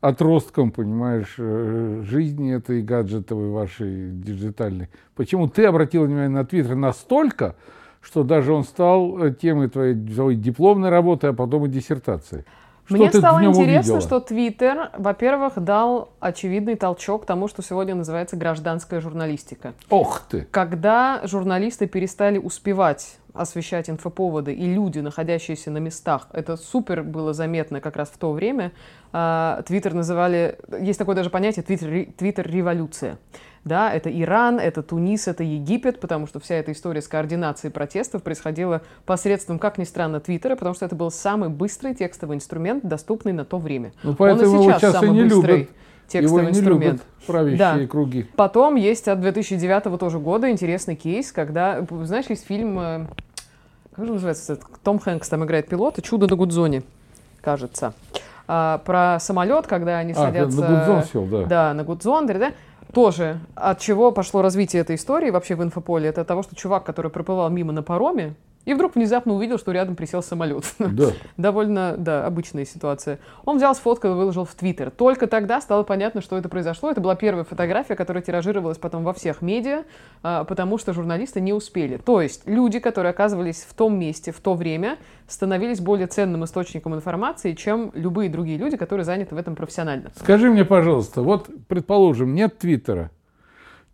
отростком, 0.00 0.70
понимаешь, 0.70 1.34
э, 1.38 2.02
жизни 2.04 2.54
этой 2.54 2.82
гаджетовой 2.82 3.50
вашей 3.50 4.10
диджитальной? 4.10 4.88
Почему 5.14 5.48
ты 5.48 5.64
обратила 5.64 6.04
внимание 6.04 6.28
на 6.28 6.44
Твиттер 6.44 6.74
настолько, 6.74 7.56
что 8.00 8.24
даже 8.24 8.52
он 8.52 8.64
стал 8.64 9.18
э, 9.18 9.34
темой 9.34 9.68
твоей, 9.68 9.94
твоей 9.94 10.38
дипломной 10.38 10.90
работы, 10.90 11.28
а 11.28 11.32
потом 11.32 11.66
и 11.66 11.68
диссертации? 11.68 12.44
Что 12.86 12.96
Мне 12.96 13.10
стало 13.10 13.44
интересно, 13.44 13.94
увидела? 13.94 14.00
что 14.00 14.20
Твиттер, 14.20 14.90
во-первых, 14.96 15.54
дал 15.56 16.10
очевидный 16.20 16.76
толчок 16.76 17.26
тому, 17.26 17.48
что 17.48 17.62
сегодня 17.62 17.94
называется 17.96 18.36
гражданская 18.36 19.00
журналистика. 19.00 19.74
Ох 19.90 20.22
ты! 20.28 20.46
Когда 20.50 21.20
журналисты 21.24 21.88
перестали 21.88 22.38
успевать 22.38 23.16
освещать 23.36 23.90
инфоповоды, 23.90 24.52
и 24.52 24.66
люди, 24.66 24.98
находящиеся 25.00 25.70
на 25.70 25.78
местах, 25.78 26.28
это 26.32 26.56
супер 26.56 27.02
было 27.02 27.32
заметно 27.32 27.80
как 27.80 27.96
раз 27.96 28.08
в 28.08 28.18
то 28.18 28.32
время, 28.32 28.72
а, 29.12 29.62
Твиттер 29.66 29.94
называли, 29.94 30.58
есть 30.80 30.98
такое 30.98 31.14
даже 31.14 31.30
понятие, 31.30 31.64
Твиттер-революция. 31.64 33.18
Да, 33.64 33.92
это 33.92 34.08
Иран, 34.10 34.60
это 34.60 34.80
Тунис, 34.84 35.26
это 35.26 35.42
Египет, 35.42 35.98
потому 35.98 36.28
что 36.28 36.38
вся 36.38 36.54
эта 36.54 36.70
история 36.70 37.02
с 37.02 37.08
координацией 37.08 37.72
протестов 37.72 38.22
происходила 38.22 38.82
посредством, 39.06 39.58
как 39.58 39.76
ни 39.76 39.82
странно, 39.82 40.20
Твиттера, 40.20 40.54
потому 40.54 40.76
что 40.76 40.86
это 40.86 40.94
был 40.94 41.10
самый 41.10 41.48
быстрый 41.48 41.92
текстовый 41.92 42.36
инструмент, 42.36 42.84
доступный 42.86 43.32
на 43.32 43.44
то 43.44 43.58
время. 43.58 43.92
Ну, 44.04 44.14
поэтому 44.14 44.60
Он 44.60 44.70
и 44.70 44.72
сейчас, 44.72 44.92
самый 44.92 45.10
не 45.10 45.24
быстрый. 45.24 45.56
Любят 45.58 45.70
текстовый 46.06 46.42
Его 46.42 46.50
не 46.50 46.56
инструмент. 46.56 46.92
Любят 46.92 47.26
правящие 47.26 47.58
да. 47.58 47.86
круги. 47.86 48.26
Потом 48.36 48.76
есть 48.76 49.08
от 49.08 49.20
2009 49.20 49.98
тоже 49.98 50.18
года 50.20 50.50
интересный 50.50 50.94
кейс, 50.94 51.32
когда, 51.32 51.84
знаешь, 52.04 52.26
есть 52.28 52.46
фильм, 52.46 52.78
э, 52.78 53.06
как 53.96 54.04
же 54.04 54.12
называется, 54.12 54.58
Том 54.84 54.98
Хэнкс 54.98 55.28
там 55.28 55.44
играет 55.44 55.68
пилота, 55.68 56.02
«Чудо 56.02 56.26
на 56.28 56.36
Гудзоне», 56.36 56.82
кажется. 57.40 57.94
А, 58.46 58.78
про 58.84 59.18
самолет, 59.18 59.66
когда 59.66 59.98
они 59.98 60.12
а, 60.12 60.16
садятся... 60.16 60.60
на 60.60 60.78
Гудзон 60.78 61.04
сел, 61.04 61.24
да. 61.24 61.44
Да, 61.44 61.74
на 61.74 61.82
Гудзон, 61.82 62.26
да, 62.26 62.52
тоже 62.92 63.40
от 63.54 63.80
чего 63.80 64.12
пошло 64.12 64.42
развитие 64.42 64.82
этой 64.82 64.96
истории 64.96 65.30
вообще 65.30 65.54
в 65.54 65.62
инфополе, 65.62 66.08
это 66.10 66.20
от 66.20 66.26
того, 66.28 66.42
что 66.42 66.54
чувак, 66.54 66.84
который 66.84 67.10
проплывал 67.10 67.48
мимо 67.48 67.72
на 67.72 67.82
пароме, 67.82 68.34
и 68.66 68.74
вдруг 68.74 68.96
внезапно 68.96 69.32
увидел, 69.32 69.58
что 69.58 69.72
рядом 69.72 69.96
присел 69.96 70.22
самолет. 70.22 70.64
Да. 70.96 71.12
Довольно, 71.36 71.94
да, 71.98 72.26
обычная 72.26 72.64
ситуация. 72.64 73.18
Он 73.44 73.58
взял, 73.58 73.74
сфоткал 73.74 74.12
и 74.12 74.14
выложил 74.14 74.44
в 74.44 74.54
Твиттер. 74.54 74.90
Только 74.90 75.26
тогда 75.26 75.60
стало 75.60 75.82
понятно, 75.82 76.20
что 76.20 76.38
это 76.38 76.48
произошло. 76.48 76.90
Это 76.90 77.00
была 77.00 77.16
первая 77.16 77.44
фотография, 77.44 77.94
которая 77.96 78.22
тиражировалась 78.22 78.78
потом 78.78 79.04
во 79.04 79.12
всех 79.12 79.42
медиа, 79.42 79.84
а, 80.22 80.44
потому 80.44 80.78
что 80.78 80.92
журналисты 80.92 81.40
не 81.40 81.52
успели. 81.52 81.98
То 81.98 82.20
есть 82.20 82.42
люди, 82.46 82.78
которые 82.78 83.10
оказывались 83.10 83.66
в 83.68 83.74
том 83.74 83.98
месте 83.98 84.32
в 84.32 84.40
то 84.40 84.54
время, 84.54 84.96
становились 85.28 85.80
более 85.80 86.06
ценным 86.06 86.44
источником 86.44 86.94
информации, 86.94 87.52
чем 87.52 87.90
любые 87.94 88.30
другие 88.30 88.58
люди, 88.58 88.76
которые 88.76 89.04
заняты 89.04 89.34
в 89.34 89.38
этом 89.38 89.54
профессионально. 89.54 90.10
Скажи 90.16 90.50
мне, 90.50 90.64
пожалуйста, 90.64 91.22
вот, 91.22 91.50
предположим, 91.68 92.34
нет 92.34 92.58
Твиттера. 92.58 93.10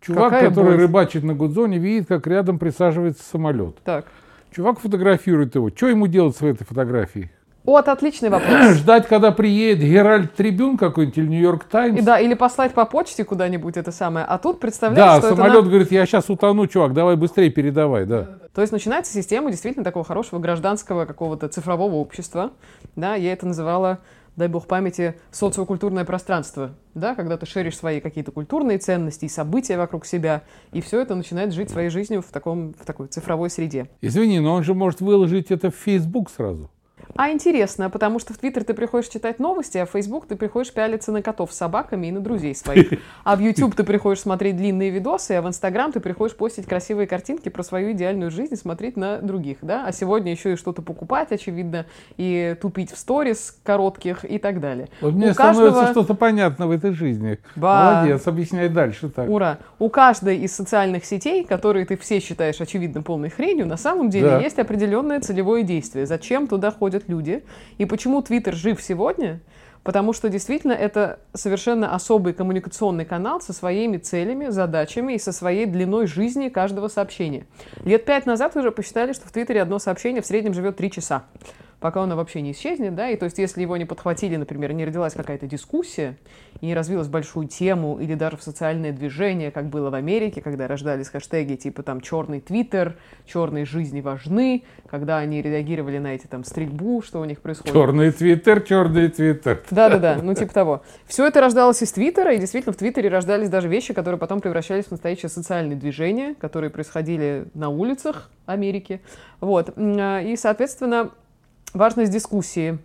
Чувак, 0.01 0.31
Какая 0.31 0.49
который 0.49 0.71
боль? 0.71 0.81
рыбачит 0.81 1.23
на 1.23 1.33
Гудзоне, 1.33 1.77
видит, 1.77 2.07
как 2.07 2.27
рядом 2.27 2.59
присаживается 2.59 3.23
самолет. 3.23 3.77
Так. 3.83 4.05
Чувак 4.55 4.79
фотографирует 4.79 5.55
его. 5.55 5.69
Что 5.69 5.87
ему 5.87 6.05
делать 6.05 6.37
с 6.37 6.41
этой 6.41 6.63
фотографией? 6.63 7.31
Вот, 7.63 7.87
отличный 7.87 8.29
вопрос. 8.29 8.73
Ждать, 8.77 9.07
когда 9.07 9.31
приедет 9.31 9.83
Геральт 9.83 10.33
Трибюн 10.33 10.77
какой-нибудь 10.77 11.17
или 11.17 11.27
Нью-Йорк 11.27 11.63
Таймс. 11.63 11.99
И, 11.99 12.03
да, 12.03 12.19
или 12.19 12.33
послать 12.33 12.73
по 12.73 12.85
почте 12.85 13.23
куда-нибудь 13.23 13.77
это 13.77 13.91
самое. 13.91 14.25
А 14.25 14.37
тут 14.37 14.59
представляешь, 14.59 15.21
да, 15.21 15.27
что 15.27 15.35
самолет 15.35 15.59
это... 15.59 15.69
говорит, 15.69 15.91
я 15.91 16.05
сейчас 16.05 16.29
утону, 16.29 16.67
чувак, 16.67 16.93
давай 16.93 17.15
быстрее 17.15 17.49
передавай, 17.49 18.05
да. 18.05 18.37
То 18.53 18.61
есть 18.61 18.73
начинается 18.73 19.13
система 19.13 19.49
действительно 19.49 19.83
такого 19.83 20.05
хорошего 20.05 20.39
гражданского 20.39 21.05
какого-то 21.05 21.47
цифрового 21.47 21.95
общества. 21.95 22.51
Да, 22.95 23.15
я 23.15 23.33
это 23.33 23.47
называла 23.47 23.99
дай 24.35 24.47
бог 24.47 24.67
памяти, 24.67 25.15
социокультурное 25.31 26.05
пространство, 26.05 26.75
да, 26.93 27.15
когда 27.15 27.37
ты 27.37 27.45
шеришь 27.45 27.77
свои 27.77 27.99
какие-то 27.99 28.31
культурные 28.31 28.77
ценности 28.77 29.25
и 29.25 29.29
события 29.29 29.77
вокруг 29.77 30.05
себя, 30.05 30.43
и 30.71 30.81
все 30.81 31.01
это 31.01 31.15
начинает 31.15 31.53
жить 31.53 31.69
своей 31.69 31.89
жизнью 31.89 32.21
в, 32.21 32.31
таком, 32.31 32.73
в 32.73 32.85
такой 32.85 33.07
цифровой 33.07 33.49
среде. 33.49 33.89
Извини, 34.01 34.39
но 34.39 34.53
он 34.53 34.63
же 34.63 34.73
может 34.73 35.01
выложить 35.01 35.51
это 35.51 35.71
в 35.71 35.75
Facebook 35.75 36.29
сразу. 36.29 36.69
А 37.15 37.31
интересно, 37.31 37.89
потому 37.89 38.19
что 38.19 38.33
в 38.33 38.37
Твиттер 38.37 38.63
ты 38.63 38.73
приходишь 38.73 39.09
читать 39.09 39.39
новости, 39.39 39.77
а 39.77 39.85
в 39.85 39.91
Фейсбук 39.91 40.25
ты 40.27 40.35
приходишь 40.35 40.73
пялиться 40.73 41.11
на 41.11 41.21
котов 41.21 41.53
с 41.53 41.57
собаками 41.57 42.07
и 42.07 42.11
на 42.11 42.19
друзей 42.19 42.55
своих. 42.55 42.93
А 43.23 43.35
в 43.35 43.39
YouTube 43.39 43.75
ты 43.75 43.83
приходишь 43.83 44.21
смотреть 44.21 44.57
длинные 44.57 44.89
видосы, 44.89 45.31
а 45.31 45.41
в 45.41 45.47
Инстаграм 45.47 45.91
ты 45.91 45.99
приходишь 45.99 46.35
постить 46.35 46.65
красивые 46.65 47.07
картинки 47.07 47.49
про 47.49 47.63
свою 47.63 47.91
идеальную 47.91 48.31
жизнь 48.31 48.53
и 48.53 48.57
смотреть 48.57 48.97
на 48.97 49.19
других, 49.19 49.57
да? 49.61 49.85
А 49.85 49.91
сегодня 49.91 50.31
еще 50.31 50.53
и 50.53 50.55
что-то 50.55 50.81
покупать, 50.81 51.31
очевидно, 51.31 51.85
и 52.17 52.55
тупить 52.61 52.91
в 52.91 52.97
сторис 52.97 53.57
коротких 53.63 54.25
и 54.25 54.39
так 54.39 54.59
далее. 54.59 54.89
Вот 55.01 55.13
мне 55.13 55.33
каждого... 55.33 55.69
становится 55.69 55.91
что-то 55.91 56.15
понятно 56.15 56.67
в 56.67 56.71
этой 56.71 56.91
жизни. 56.91 57.39
Ба... 57.55 58.01
Молодец, 58.01 58.27
объясняй 58.27 58.69
дальше 58.69 59.09
так. 59.09 59.29
Ура! 59.29 59.59
У 59.79 59.89
каждой 59.89 60.37
из 60.37 60.55
социальных 60.55 61.05
сетей, 61.05 61.45
которые 61.45 61.85
ты 61.85 61.97
все 61.97 62.19
считаешь, 62.19 62.59
очевидно, 62.59 63.01
полной 63.01 63.29
хренью, 63.29 63.65
на 63.65 63.77
самом 63.77 64.09
деле 64.09 64.29
да. 64.29 64.39
есть 64.39 64.59
определенное 64.59 65.21
целевое 65.21 65.63
действие. 65.63 66.05
Зачем 66.05 66.47
туда 66.47 66.71
ходят 66.71 67.02
ходят 67.03 67.09
люди. 67.09 67.43
И 67.77 67.85
почему 67.85 68.21
Твиттер 68.21 68.55
жив 68.55 68.81
сегодня? 68.81 69.39
Потому 69.83 70.13
что 70.13 70.29
действительно 70.29 70.71
это 70.71 71.19
совершенно 71.33 71.93
особый 71.93 72.33
коммуникационный 72.33 73.03
канал 73.03 73.41
со 73.41 73.51
своими 73.51 73.97
целями, 73.97 74.49
задачами 74.49 75.13
и 75.13 75.19
со 75.19 75.33
своей 75.33 75.65
длиной 75.65 76.07
жизни 76.07 76.47
каждого 76.47 76.87
сообщения. 76.87 77.45
Лет 77.83 78.05
пять 78.05 78.25
назад 78.25 78.55
уже 78.55 78.71
посчитали, 78.71 79.11
что 79.11 79.27
в 79.27 79.31
Твиттере 79.31 79.61
одно 79.61 79.79
сообщение 79.79 80.21
в 80.21 80.25
среднем 80.25 80.53
живет 80.53 80.77
три 80.77 80.89
часа. 80.89 81.23
Пока 81.83 82.01
он 82.01 82.15
вообще 82.15 82.39
не 82.39 82.53
исчезнет, 82.53 82.95
да, 82.95 83.09
и 83.09 83.17
то 83.17 83.25
есть 83.25 83.37
если 83.37 83.61
его 83.61 83.75
не 83.75 83.83
подхватили, 83.83 84.37
например, 84.37 84.71
не 84.71 84.85
родилась 84.85 85.15
какая-то 85.15 85.47
дискуссия, 85.47 86.17
и 86.61 86.65
не 86.65 86.73
развилась 86.73 87.09
большую 87.09 87.49
тему, 87.49 87.99
или 87.99 88.13
даже 88.13 88.37
в 88.37 88.41
социальное 88.41 88.93
движение, 88.93 89.51
как 89.51 89.67
было 89.67 89.89
в 89.89 89.93
Америке, 89.93 90.41
когда 90.41 90.69
рождались 90.69 91.09
хэштеги 91.09 91.55
типа 91.55 91.83
там 91.83 91.99
«черный 91.99 92.39
твиттер», 92.39 92.95
«черные 93.25 93.65
жизни 93.65 93.99
важны», 93.99 94.63
когда 94.89 95.17
они 95.17 95.41
реагировали 95.41 95.97
на 95.97 96.15
эти 96.15 96.25
там 96.25 96.45
стрельбу, 96.45 97.01
что 97.01 97.19
у 97.19 97.25
них 97.25 97.41
происходит. 97.41 97.73
Черный 97.73 98.13
твиттер, 98.13 98.61
черный 98.61 99.09
твиттер. 99.09 99.61
Да-да-да, 99.69 100.19
ну 100.23 100.33
типа 100.35 100.53
того. 100.53 100.83
Все 101.05 101.27
это 101.27 101.41
рождалось 101.41 101.81
из 101.81 101.91
Твиттера, 101.91 102.33
и 102.33 102.37
действительно 102.37 102.71
в 102.71 102.77
Твиттере 102.77 103.09
рождались 103.09 103.49
даже 103.49 103.67
вещи, 103.67 103.93
которые 103.93 104.17
потом 104.17 104.39
превращались 104.39 104.85
в 104.85 104.91
настоящее 104.91 105.27
социальные 105.27 105.75
движения, 105.75 106.33
которые 106.35 106.69
происходили 106.69 107.47
на 107.53 107.67
улицах 107.67 108.29
Америки. 108.45 109.01
Вот. 109.41 109.73
А, 109.75 110.21
и, 110.21 110.37
соответственно, 110.37 111.11
Важность 111.73 112.11
дискуссии 112.11 112.77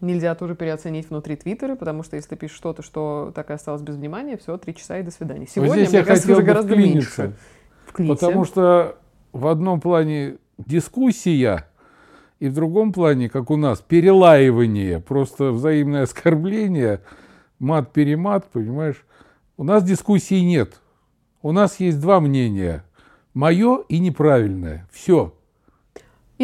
нельзя 0.00 0.34
тоже 0.34 0.54
переоценить 0.54 1.10
внутри 1.10 1.36
Твиттера, 1.36 1.74
потому 1.76 2.02
что 2.02 2.16
если 2.16 2.30
ты 2.30 2.36
пишешь 2.36 2.56
что-то, 2.56 2.82
что 2.82 3.32
так 3.34 3.50
и 3.50 3.52
осталось 3.52 3.82
без 3.82 3.96
внимания, 3.96 4.36
все, 4.36 4.56
три 4.58 4.74
часа 4.74 4.98
и 4.98 5.02
до 5.02 5.10
свидания. 5.10 5.46
Сегодня, 5.46 5.68
вот 5.68 5.76
здесь 5.76 5.88
мне 5.90 5.98
я 5.98 6.04
кажется, 6.04 6.32
уже 6.32 6.42
гораздо 6.42 6.76
меньше. 6.76 7.34
Потому 7.92 8.44
что 8.44 8.96
в 9.32 9.46
одном 9.46 9.80
плане 9.80 10.36
дискуссия, 10.58 11.68
и 12.38 12.48
в 12.48 12.54
другом 12.54 12.92
плане, 12.92 13.28
как 13.28 13.50
у 13.50 13.56
нас, 13.56 13.80
перелаивание, 13.80 14.98
просто 15.00 15.52
взаимное 15.52 16.02
оскорбление, 16.02 17.00
мат-перемат, 17.60 18.50
понимаешь? 18.50 19.04
У 19.56 19.64
нас 19.64 19.84
дискуссии 19.84 20.40
нет. 20.40 20.80
У 21.40 21.52
нас 21.52 21.78
есть 21.78 22.00
два 22.00 22.20
мнения. 22.20 22.84
Мое 23.34 23.84
и 23.88 24.00
неправильное. 24.00 24.88
Все. 24.90 25.34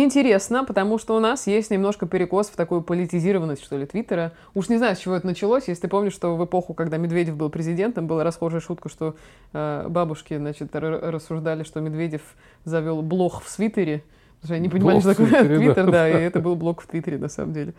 Интересно, 0.01 0.65
потому 0.65 0.97
что 0.99 1.17
у 1.17 1.19
нас 1.19 1.49
есть 1.49 1.73
немножко 1.73 2.07
перекос 2.07 2.51
в 2.51 2.55
такую 2.55 2.83
политизированность, 2.83 3.65
что 3.65 3.77
ли, 3.77 3.85
Твиттера. 3.85 4.31
Уж 4.55 4.69
не 4.69 4.77
знаю, 4.77 4.95
с 4.95 5.01
чего 5.01 5.17
это 5.17 5.27
началось. 5.27 5.67
Если 5.67 5.83
ты 5.83 5.89
помнишь, 5.89 6.13
что 6.13 6.37
в 6.37 6.45
эпоху, 6.45 6.73
когда 6.73 6.99
Медведев 6.99 7.37
был 7.37 7.51
президентом, 7.51 8.07
была 8.07 8.23
расхожая 8.23 8.61
шутка, 8.61 8.89
что 8.89 9.17
э, 9.53 9.87
бабушки, 9.89 10.37
значит, 10.37 10.69
рассуждали, 10.77 11.65
что 11.65 11.81
Медведев 11.81 12.23
завел 12.65 13.03
блог 13.03 13.43
в 13.43 13.57
Твиттере. 13.57 14.05
Потому 14.37 14.47
что 14.47 14.55
они 14.55 14.63
не 14.63 14.69
понимали, 14.69 15.01
что 15.01 15.17
такое 15.17 15.43
Твиттер, 15.45 15.87
да. 15.87 15.91
да, 15.91 16.09
и 16.09 16.23
это 16.23 16.39
был 16.39 16.55
блог 16.55 16.81
в 16.81 16.87
Твиттере, 16.87 17.19
на 17.19 17.29
самом 17.29 17.53
деле. 17.53 17.75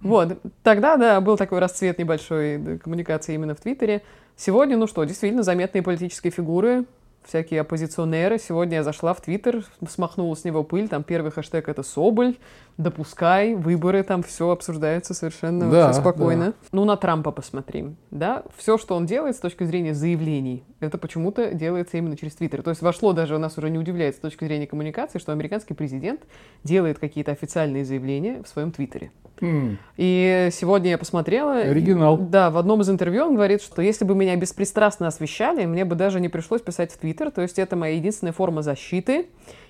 Вот. 0.00 0.36
Тогда, 0.62 0.98
да, 0.98 1.18
был 1.22 1.38
такой 1.38 1.60
расцвет 1.60 1.98
небольшой 1.98 2.78
коммуникации 2.78 3.32
именно 3.34 3.54
в 3.54 3.60
Твиттере. 3.60 4.02
Сегодня, 4.36 4.76
ну 4.76 4.86
что, 4.86 5.02
действительно 5.04 5.42
заметные 5.42 5.80
политические 5.80 6.30
фигуры, 6.30 6.84
всякие 7.24 7.60
оппозиционеры. 7.60 8.38
Сегодня 8.38 8.76
я 8.76 8.82
зашла 8.82 9.14
в 9.14 9.20
Твиттер, 9.20 9.64
смахнула 9.88 10.34
с 10.34 10.44
него 10.44 10.62
пыль, 10.62 10.88
там 10.88 11.02
первый 11.02 11.30
хэштег 11.30 11.68
это 11.68 11.82
Соболь, 11.82 12.36
допускай, 12.76 13.54
выборы, 13.54 14.02
там 14.02 14.22
все 14.22 14.50
обсуждается 14.50 15.14
совершенно 15.14 15.70
да, 15.70 15.92
спокойно. 15.92 16.46
Да. 16.46 16.52
Ну, 16.72 16.84
на 16.84 16.96
Трампа 16.96 17.30
посмотрим, 17.30 17.96
да, 18.10 18.42
все, 18.56 18.78
что 18.78 18.94
он 18.96 19.06
делает 19.06 19.36
с 19.36 19.40
точки 19.40 19.64
зрения 19.64 19.94
заявлений, 19.94 20.64
это 20.80 20.98
почему-то 20.98 21.54
делается 21.54 21.96
именно 21.96 22.16
через 22.16 22.34
Твиттер. 22.34 22.62
То 22.62 22.70
есть 22.70 22.82
вошло 22.82 23.12
даже, 23.12 23.36
у 23.36 23.38
нас 23.38 23.56
уже 23.58 23.70
не 23.70 23.78
удивляет 23.78 24.16
с 24.16 24.18
точки 24.18 24.44
зрения 24.44 24.66
коммуникации, 24.66 25.18
что 25.18 25.32
американский 25.32 25.74
президент 25.74 26.20
делает 26.62 26.98
какие-то 26.98 27.32
официальные 27.32 27.84
заявления 27.84 28.42
в 28.42 28.48
своем 28.48 28.70
Твиттере. 28.70 29.10
Mm. 29.40 29.76
И 29.96 30.48
сегодня 30.52 30.90
я 30.90 30.98
посмотрела. 30.98 31.58
Оригинал. 31.58 32.16
да, 32.18 32.50
в 32.50 32.56
одном 32.56 32.80
из 32.82 32.90
интервью 32.90 33.24
он 33.24 33.34
говорит, 33.34 33.62
что 33.62 33.82
если 33.82 34.04
бы 34.04 34.14
меня 34.14 34.36
беспристрастно 34.36 35.06
освещали, 35.06 35.64
мне 35.66 35.84
бы 35.84 35.94
даже 35.94 36.20
не 36.20 36.28
пришлось 36.28 36.62
писать 36.62 36.92
в 36.92 36.98
Твиттер. 36.98 37.30
То 37.30 37.42
есть 37.42 37.58
это 37.58 37.76
моя 37.76 37.94
единственная 37.96 38.32
форма 38.32 38.62
защиты. 38.62 39.26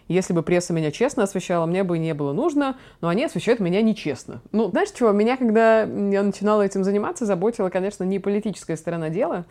Если 0.07 0.35
бы 0.35 0.43
пресса 0.43 0.73
меня 0.75 0.91
честно 0.91 1.23
освещала, 1.23 1.65
мне 1.65 1.83
бы 1.83 1.99
не 1.99 2.13
было 2.13 2.33
нужно, 2.33 2.77
но 3.01 3.09
они 3.09 3.25
освещают 3.25 3.61
меня 3.61 3.81
нечестно. 3.81 4.43
Ну, 4.53 4.69
знаешь 4.69 4.91
чего, 4.91 5.13
меня, 5.13 5.39
когда 5.39 5.83
я 5.83 6.23
начинала 6.23 6.63
этим 6.63 6.85
заниматься, 6.85 7.25
заботила, 7.25 7.71
конечно, 7.71 8.05
не 8.05 8.19
политическая 8.19 8.77
сторона 8.77 9.09
дела, 9.09 9.47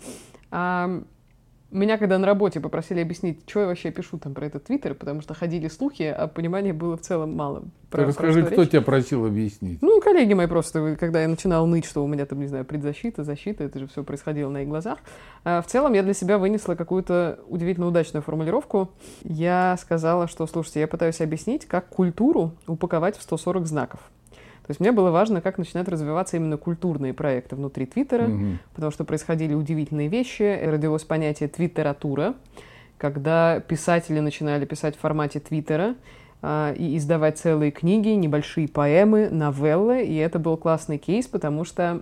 а 0.52 1.02
меня, 1.74 1.98
когда 1.98 2.18
на 2.18 2.28
работе 2.28 2.60
попросили 2.60 3.02
объяснить, 3.02 3.42
что 3.48 3.62
я 3.62 3.66
вообще 3.68 3.92
пишу 3.92 4.18
там 4.18 4.34
про 4.34 4.46
этот 4.46 4.66
твиттер, 4.66 4.94
потому 4.94 5.22
что 5.22 5.34
ходили 5.34 5.68
слухи, 5.68 6.04
а 6.04 6.28
понимания 6.28 6.74
было 6.74 6.96
в 6.98 7.02
целом 7.02 7.36
мало. 7.36 7.64
Про, 7.90 8.06
расскажи, 8.06 8.42
про 8.42 8.52
кто 8.52 8.62
речь. 8.62 8.72
тебя 8.72 8.82
просил 8.82 9.26
объяснить? 9.26 9.82
Ну, 9.82 10.00
коллеги 10.02 10.34
мои 10.34 10.48
просто, 10.48 10.96
когда 11.00 11.22
я 11.22 11.28
начинала 11.28 11.66
ныть, 11.66 11.86
что 11.86 12.04
у 12.04 12.08
меня 12.08 12.26
там, 12.26 12.40
не 12.40 12.48
знаю, 12.48 12.66
предзащита, 12.66 13.24
защита, 13.24 13.64
это 13.64 13.80
же 13.80 13.88
все 13.88 14.04
происходило 14.04 14.50
на 14.50 14.62
их 14.62 14.68
глазах. 14.68 15.00
А 15.44 15.62
в 15.62 15.68
целом 15.68 15.94
я 15.94 16.04
для 16.04 16.14
себя 16.14 16.38
вынесла 16.38 16.76
какую-то 16.76 17.40
удивительно 17.48 17.88
удачную 17.88 18.24
формулировку. 18.24 18.92
Я 19.24 19.76
сказала, 19.80 20.28
что, 20.28 20.48
слушайте, 20.48 20.80
я 20.80 20.88
пытаюсь 20.88 21.22
объяснить, 21.22 21.66
как 21.66 21.88
культуру 21.90 22.54
упаковать 22.68 23.18
в 23.18 23.22
140 23.24 23.68
знаков. 23.68 24.00
То 24.66 24.72
есть 24.72 24.80
мне 24.80 24.94
было 24.94 25.12
важно, 25.12 25.42
как 25.42 25.58
начинают 25.58 25.90
развиваться 25.90 26.38
именно 26.38 26.58
культурные 26.58 27.14
проекты 27.14 27.56
внутри 27.58 27.86
Твиттера, 27.86 28.26
угу. 28.28 28.58
потому 28.74 28.92
что 28.92 29.04
происходили 29.04 29.54
удивительные 29.54 30.08
вещи. 30.08 30.60
Родилось 30.64 31.04
понятие 31.04 31.50
твиттература, 31.50 32.34
когда 32.98 33.60
писатели 33.60 34.20
начинали 34.20 34.66
писать 34.66 34.96
в 34.96 35.00
формате 35.00 35.42
Твиттера, 35.42 35.96
а, 36.42 36.74
и 36.74 36.98
издавать 36.98 37.38
целые 37.38 37.72
книги, 37.72 38.10
небольшие 38.10 38.68
поэмы, 38.68 39.30
новеллы. 39.30 40.04
И 40.04 40.16
это 40.16 40.40
был 40.40 40.58
классный 40.58 40.98
кейс, 40.98 41.26
потому 41.28 41.64
что 41.66 42.02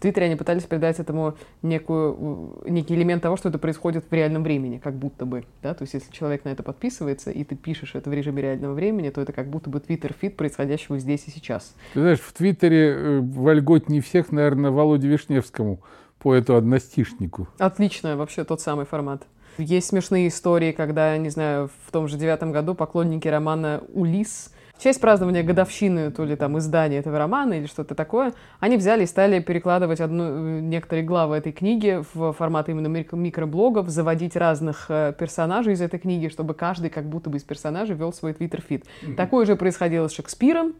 в 0.00 0.02
Твиттере 0.02 0.26
они 0.26 0.36
пытались 0.36 0.62
придать 0.62 0.98
этому 0.98 1.34
некую, 1.60 2.56
некий 2.64 2.94
элемент 2.94 3.22
того, 3.22 3.36
что 3.36 3.50
это 3.50 3.58
происходит 3.58 4.06
в 4.08 4.14
реальном 4.14 4.42
времени, 4.42 4.78
как 4.82 4.94
будто 4.94 5.26
бы. 5.26 5.44
Да? 5.62 5.74
То 5.74 5.82
есть 5.82 5.92
если 5.92 6.10
человек 6.10 6.46
на 6.46 6.48
это 6.48 6.62
подписывается, 6.62 7.30
и 7.30 7.44
ты 7.44 7.54
пишешь 7.54 7.94
это 7.94 8.08
в 8.08 8.14
режиме 8.14 8.40
реального 8.40 8.72
времени, 8.72 9.10
то 9.10 9.20
это 9.20 9.34
как 9.34 9.48
будто 9.48 9.68
бы 9.68 9.78
твиттер-фит 9.78 10.38
происходящего 10.38 10.98
здесь 10.98 11.24
и 11.26 11.30
сейчас. 11.30 11.74
Ты 11.92 12.00
знаешь, 12.00 12.20
в 12.20 12.32
Твиттере 12.32 12.94
э, 12.96 13.20
вольгот 13.20 13.90
не 13.90 14.00
всех, 14.00 14.32
наверное, 14.32 14.70
Володе 14.70 15.06
Вишневскому, 15.06 15.80
поэту-одностишнику. 16.22 17.48
Отлично, 17.58 18.16
вообще 18.16 18.44
тот 18.44 18.62
самый 18.62 18.86
формат. 18.86 19.26
Есть 19.58 19.88
смешные 19.88 20.28
истории, 20.28 20.72
когда, 20.72 21.18
не 21.18 21.28
знаю, 21.28 21.68
в 21.86 21.92
том 21.92 22.08
же 22.08 22.16
девятом 22.16 22.52
году 22.52 22.74
поклонники 22.74 23.28
романа 23.28 23.82
«Улис» 23.92 24.50
в 24.80 24.82
честь 24.82 24.98
празднования 24.98 25.42
годовщины, 25.42 26.10
то 26.10 26.24
ли 26.24 26.36
там 26.36 26.56
издания 26.58 26.96
этого 26.96 27.18
романа 27.18 27.52
или 27.52 27.66
что-то 27.66 27.94
такое, 27.94 28.32
они 28.60 28.78
взяли 28.78 29.02
и 29.02 29.06
стали 29.06 29.38
перекладывать 29.38 30.00
одну, 30.00 30.58
некоторые 30.60 31.04
главы 31.04 31.36
этой 31.36 31.52
книги 31.52 32.02
в 32.14 32.32
формат 32.32 32.70
именно 32.70 32.86
микроблогов, 32.86 33.90
заводить 33.90 34.36
разных 34.36 34.86
э, 34.88 35.12
персонажей 35.18 35.74
из 35.74 35.82
этой 35.82 36.00
книги, 36.00 36.28
чтобы 36.28 36.54
каждый 36.54 36.88
как 36.88 37.04
будто 37.04 37.28
бы 37.28 37.36
из 37.36 37.42
персонажей 37.42 37.94
вел 37.94 38.10
свой 38.14 38.32
твиттер-фит. 38.32 38.86
Mm-hmm. 39.02 39.14
Такое 39.16 39.44
же 39.44 39.54
происходило 39.54 40.08
с 40.08 40.14
Шекспиром, 40.14 40.72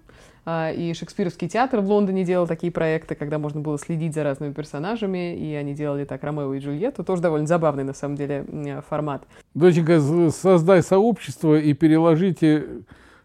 а, 0.47 0.73
и 0.73 0.95
Шекспировский 0.95 1.51
театр 1.51 1.81
в 1.81 1.87
Лондоне 1.87 2.25
делал 2.25 2.47
такие 2.47 2.73
проекты, 2.73 3.15
когда 3.15 3.39
можно 3.39 3.61
было 3.61 3.79
следить 3.79 4.15
за 4.15 4.25
разными 4.25 4.55
персонажами, 4.55 5.37
и 5.37 5.53
они 5.53 5.75
делали 5.75 6.07
так 6.07 6.25
Ромео 6.25 6.55
и 6.55 6.61
Джульетту. 6.61 7.05
Тоже 7.05 7.21
довольно 7.21 7.47
забавный, 7.47 7.85
на 7.85 7.93
самом 7.93 8.17
деле, 8.17 8.47
формат. 8.89 9.25
Доченька, 9.53 10.01
создай 10.31 10.83
сообщество 10.83 11.59
и 11.59 11.75
переложите 11.75 12.65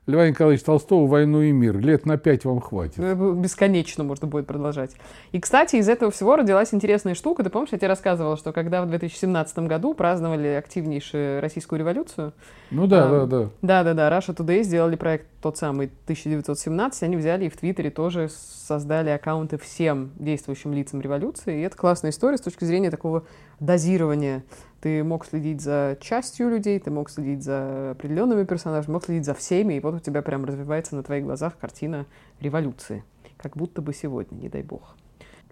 Льва 0.08 0.28
Николаевича 0.28 0.66
Толстого 0.66 1.08
«Войну 1.08 1.42
и 1.42 1.52
мир». 1.52 1.80
Лет 1.80 2.06
на 2.06 2.18
пять 2.18 2.46
вам 2.46 2.62
хватит. 2.62 2.98
Ну, 2.98 3.34
бесконечно 3.34 4.04
можно 4.04 4.28
будет 4.28 4.46
продолжать. 4.46 4.92
И, 5.32 5.40
кстати, 5.40 5.78
из 5.78 5.90
этого 5.90 6.12
всего 6.12 6.36
родилась 6.36 6.76
интересная 6.76 7.16
штука. 7.16 7.44
Ты 7.44 7.50
помнишь, 7.50 7.70
я 7.72 7.80
тебе 7.80 7.88
рассказывала, 7.88 8.38
что 8.38 8.54
когда 8.54 8.84
в 8.84 8.88
2017 8.88 9.58
году 9.60 9.96
праздновали 9.96 10.50
активнейшую 10.50 11.42
российскую 11.42 11.80
революцию... 11.80 12.34
Ну 12.70 12.86
да, 12.86 13.06
а, 13.06 13.10
да, 13.10 13.26
да. 13.26 13.50
Да-да-да, 13.64 14.16
Russia 14.16 14.36
Today 14.36 14.62
сделали 14.62 14.96
проект 14.96 15.26
тот 15.42 15.58
самый 15.58 15.88
1917. 15.88 17.02
Они 17.02 17.16
взяли 17.16 17.46
и 17.46 17.50
в 17.50 17.58
Твиттере 17.58 17.90
тоже 17.90 18.30
создали 18.30 19.10
аккаунты 19.10 19.58
всем 19.58 20.12
действующим 20.20 20.72
лицам 20.72 21.02
революции. 21.02 21.60
И 21.60 21.62
это 21.62 21.76
классная 21.76 22.12
история 22.12 22.38
с 22.38 22.42
точки 22.42 22.64
зрения 22.64 22.92
такого 22.92 23.24
дозирования 23.60 24.44
ты 24.86 25.04
мог 25.04 25.26
следить 25.26 25.62
за 25.62 25.98
частью 26.00 26.48
людей, 26.48 26.78
ты 26.80 26.92
мог 26.92 27.10
следить 27.10 27.42
за 27.42 27.90
определенными 27.90 28.44
персонажами, 28.44 28.94
мог 28.94 29.04
следить 29.04 29.26
за 29.26 29.34
всеми, 29.34 29.74
и 29.74 29.80
вот 29.80 29.96
у 29.96 30.00
тебя 30.00 30.22
прям 30.22 30.46
развивается 30.46 30.96
на 30.96 31.02
твоих 31.02 31.24
глазах 31.24 31.58
картина 31.58 32.06
революции. 32.40 33.04
Как 33.36 33.58
будто 33.58 33.82
бы 33.82 33.96
сегодня, 33.96 34.36
не 34.36 34.48
дай 34.48 34.62
бог. 34.62 34.96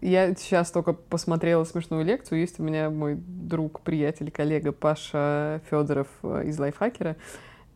Я 0.02 0.36
сейчас 0.36 0.70
только 0.70 0.94
посмотрела 0.94 1.64
смешную 1.64 2.06
лекцию. 2.06 2.42
Есть 2.42 2.60
у 2.60 2.64
меня 2.64 2.92
мой 2.92 3.16
друг, 3.16 3.82
приятель, 3.82 4.30
коллега 4.30 4.72
Паша 4.72 5.62
Федоров 5.68 6.10
э, 6.22 6.44
из 6.46 6.60
Лайфхакера. 6.60 7.16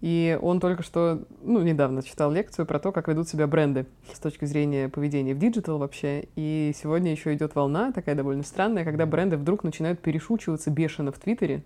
И 0.02 0.38
он 0.42 0.60
только 0.60 0.84
что, 0.84 1.24
ну, 1.42 1.62
недавно 1.64 2.04
читал 2.04 2.32
лекцию 2.32 2.66
про 2.66 2.80
то, 2.80 2.92
как 2.92 3.08
ведут 3.08 3.28
себя 3.28 3.48
бренды 3.48 3.88
с 4.14 4.20
точки 4.20 4.46
зрения 4.46 4.90
поведения 4.90 5.34
в 5.34 5.40
digital 5.40 5.80
вообще. 5.80 6.28
И 6.36 6.72
сегодня 6.76 7.12
еще 7.12 7.34
идет 7.34 7.56
волна, 7.56 7.92
такая 7.92 8.16
довольно 8.16 8.44
странная, 8.44 8.86
когда 8.86 9.06
бренды 9.06 9.38
вдруг 9.38 9.64
начинают 9.64 10.00
перешучиваться 10.00 10.70
бешено 10.70 11.12
в 11.12 11.18
Твиттере 11.18 11.64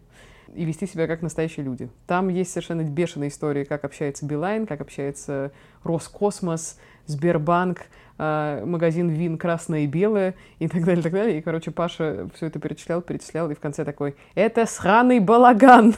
и 0.55 0.63
вести 0.65 0.87
себя 0.87 1.07
как 1.07 1.21
настоящие 1.21 1.65
люди. 1.65 1.89
Там 2.07 2.29
есть 2.29 2.51
совершенно 2.51 2.83
бешеные 2.83 3.29
истории, 3.29 3.63
как 3.63 3.83
общается 3.83 4.25
Билайн, 4.25 4.65
как 4.65 4.81
общается 4.81 5.51
Роскосмос, 5.83 6.79
Сбербанк, 7.05 7.87
а, 8.23 8.63
магазин 8.67 9.09
вин 9.09 9.39
красное 9.39 9.79
и 9.79 9.87
белое 9.87 10.35
и 10.59 10.67
так 10.67 10.85
далее, 10.85 10.99
и 10.99 11.03
так 11.03 11.11
далее. 11.11 11.39
И, 11.39 11.41
короче, 11.41 11.71
Паша 11.71 12.29
все 12.35 12.45
это 12.45 12.59
перечислял, 12.59 13.01
перечислял, 13.01 13.49
и 13.49 13.55
в 13.55 13.59
конце 13.59 13.83
такой, 13.83 14.15
это 14.35 14.67
сраный 14.67 15.19
балаган. 15.19 15.95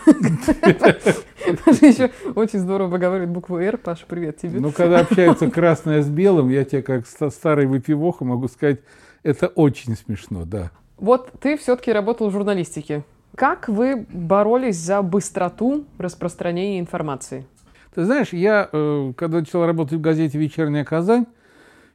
Паша 1.65 1.85
еще 1.85 2.11
очень 2.33 2.59
здорово 2.59 2.87
выговаривает 2.87 3.29
букву 3.29 3.57
«Р». 3.57 3.77
Паша, 3.77 4.05
привет 4.07 4.37
тебе. 4.37 4.61
Ну, 4.61 4.71
когда 4.71 5.01
общается 5.01 5.51
красное 5.51 6.01
с 6.01 6.07
белым, 6.07 6.47
я 6.47 6.63
тебе 6.63 6.81
как 6.81 7.05
старый 7.05 7.65
выпивоха 7.65 8.23
могу 8.23 8.47
сказать, 8.47 8.79
это 9.23 9.47
очень 9.47 9.97
смешно, 9.97 10.45
да. 10.45 10.71
Вот 10.95 11.29
ты 11.41 11.57
все-таки 11.57 11.91
работал 11.91 12.29
в 12.29 12.31
журналистике. 12.31 13.03
Как 13.35 13.67
вы 13.67 14.05
боролись 14.09 14.77
за 14.77 15.01
быстроту 15.01 15.83
распространения 15.97 16.79
информации? 16.79 17.45
Ты 17.93 18.05
знаешь, 18.05 18.31
я, 18.31 18.69
э, 18.71 19.11
когда 19.17 19.39
начал 19.39 19.65
работать 19.65 19.95
в 19.95 20.01
газете 20.01 20.37
«Вечерняя 20.37 20.85
Казань» 20.85 21.25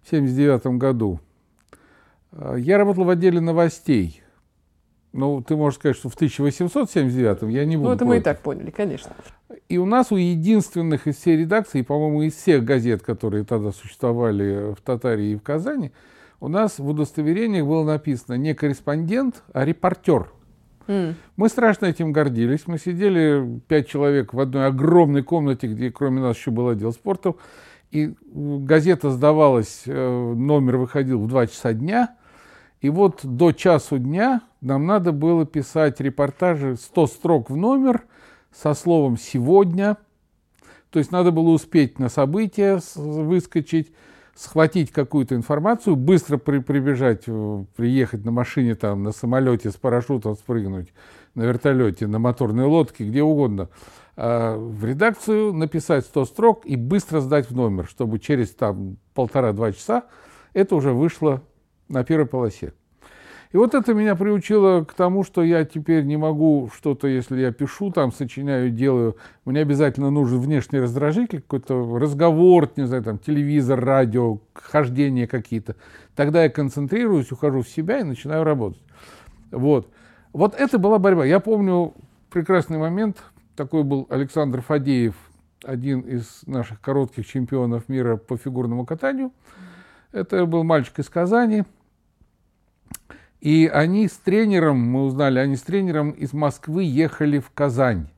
1979 0.08 0.78
году, 0.78 1.20
э, 2.32 2.56
я 2.58 2.78
работал 2.78 3.04
в 3.04 3.10
отделе 3.10 3.40
новостей. 3.40 4.22
Ну, 5.12 5.42
ты 5.42 5.56
можешь 5.56 5.78
сказать, 5.78 5.96
что 5.96 6.08
в 6.08 6.14
1879 6.14 7.42
я 7.50 7.64
не 7.64 7.76
буду 7.76 7.88
Ну, 7.88 7.94
это 7.94 8.04
против. 8.04 8.08
мы 8.08 8.18
и 8.18 8.20
так 8.20 8.40
поняли, 8.40 8.70
конечно. 8.70 9.12
И 9.68 9.78
у 9.78 9.86
нас 9.86 10.12
у 10.12 10.16
единственных 10.16 11.06
из 11.06 11.16
всей 11.16 11.36
редакции, 11.36 11.82
по-моему, 11.82 12.22
из 12.22 12.34
всех 12.34 12.64
газет, 12.64 13.02
которые 13.02 13.44
тогда 13.44 13.72
существовали 13.72 14.74
в 14.74 14.80
Татарии 14.82 15.32
и 15.32 15.36
в 15.36 15.42
Казани, 15.42 15.92
у 16.40 16.48
нас 16.48 16.78
в 16.78 16.86
удостоверениях 16.86 17.66
было 17.66 17.84
написано 17.84 18.34
не 18.34 18.54
корреспондент, 18.54 19.42
а 19.52 19.64
репортер. 19.64 20.30
Mm. 20.86 21.14
Мы 21.36 21.48
страшно 21.48 21.86
этим 21.86 22.12
гордились. 22.12 22.66
Мы 22.66 22.78
сидели 22.78 23.60
пять 23.68 23.88
человек 23.88 24.32
в 24.32 24.40
одной 24.40 24.66
огромной 24.66 25.22
комнате, 25.22 25.66
где 25.66 25.90
кроме 25.90 26.20
нас 26.20 26.36
еще 26.36 26.50
был 26.50 26.68
отдел 26.68 26.92
спорта. 26.92 27.34
И 27.90 28.14
газета 28.30 29.10
сдавалась, 29.10 29.82
э, 29.86 30.32
номер 30.34 30.76
выходил 30.76 31.20
в 31.20 31.28
2 31.28 31.46
часа 31.46 31.72
дня. 31.72 32.16
И 32.80 32.90
вот 32.90 33.20
до 33.24 33.52
часу 33.52 33.98
дня 33.98 34.42
нам 34.60 34.86
надо 34.86 35.12
было 35.12 35.46
писать 35.46 36.00
репортажи 36.00 36.76
100 36.76 37.06
строк 37.06 37.50
в 37.50 37.56
номер 37.56 38.04
со 38.52 38.74
словом 38.74 39.16
«сегодня». 39.16 39.96
То 40.90 40.98
есть 40.98 41.12
надо 41.12 41.32
было 41.32 41.50
успеть 41.50 41.98
на 41.98 42.08
события 42.08 42.80
выскочить, 42.94 43.92
схватить 44.38 44.92
какую-то 44.92 45.34
информацию, 45.34 45.96
быстро 45.96 46.38
при, 46.38 46.60
прибежать, 46.60 47.24
э, 47.26 47.64
приехать 47.74 48.24
на 48.24 48.30
машине, 48.30 48.76
там, 48.76 49.02
на 49.02 49.10
самолете 49.10 49.72
с 49.72 49.74
парашютом 49.74 50.36
спрыгнуть, 50.36 50.92
на 51.34 51.42
вертолете, 51.42 52.06
на 52.06 52.20
моторной 52.20 52.66
лодке, 52.66 53.04
где 53.04 53.20
угодно, 53.20 53.68
а 54.16 54.56
в 54.56 54.84
редакцию 54.84 55.52
написать 55.52 56.04
100 56.04 56.24
строк 56.26 56.66
и 56.66 56.76
быстро 56.76 57.20
сдать 57.20 57.50
в 57.50 57.56
номер, 57.56 57.86
чтобы 57.86 58.20
через 58.20 58.50
там 58.50 58.98
полтора-два 59.12 59.72
часа 59.72 60.04
это 60.52 60.76
уже 60.76 60.92
вышло 60.92 61.42
на 61.88 62.04
первой 62.04 62.26
полосе. 62.26 62.74
И 63.52 63.56
вот 63.56 63.74
это 63.74 63.94
меня 63.94 64.14
приучило 64.14 64.84
к 64.84 64.92
тому, 64.92 65.24
что 65.24 65.42
я 65.42 65.64
теперь 65.64 66.04
не 66.04 66.18
могу 66.18 66.70
что-то, 66.74 67.08
если 67.08 67.40
я 67.40 67.50
пишу, 67.50 67.90
там, 67.90 68.12
сочиняю, 68.12 68.70
делаю, 68.70 69.16
мне 69.46 69.60
обязательно 69.60 70.10
нужен 70.10 70.38
внешний 70.38 70.80
раздражитель, 70.80 71.40
какой-то 71.40 71.98
разговор, 71.98 72.68
не 72.76 72.86
знаю, 72.86 73.02
там, 73.02 73.18
телевизор, 73.18 73.82
радио, 73.82 74.38
хождение 74.52 75.26
какие-то. 75.26 75.76
Тогда 76.14 76.42
я 76.42 76.50
концентрируюсь, 76.50 77.32
ухожу 77.32 77.62
в 77.62 77.68
себя 77.68 78.00
и 78.00 78.04
начинаю 78.04 78.44
работать. 78.44 78.82
Вот. 79.50 79.88
Вот 80.34 80.54
это 80.54 80.78
была 80.78 80.98
борьба. 80.98 81.24
Я 81.24 81.40
помню 81.40 81.94
прекрасный 82.30 82.76
момент, 82.76 83.16
такой 83.56 83.82
был 83.82 84.06
Александр 84.10 84.60
Фадеев, 84.60 85.14
один 85.64 86.00
из 86.00 86.42
наших 86.46 86.82
коротких 86.82 87.26
чемпионов 87.26 87.88
мира 87.88 88.18
по 88.18 88.36
фигурному 88.36 88.84
катанию. 88.84 89.32
Это 90.12 90.44
был 90.44 90.64
мальчик 90.64 90.98
из 90.98 91.08
Казани– 91.08 91.64
и 93.40 93.70
они 93.72 94.08
с 94.08 94.12
тренером, 94.12 94.78
мы 94.78 95.04
узнали, 95.04 95.38
они 95.38 95.56
с 95.56 95.62
тренером 95.62 96.10
из 96.10 96.32
Москвы 96.32 96.84
ехали 96.84 97.38
в 97.38 97.50
Казань 97.50 98.08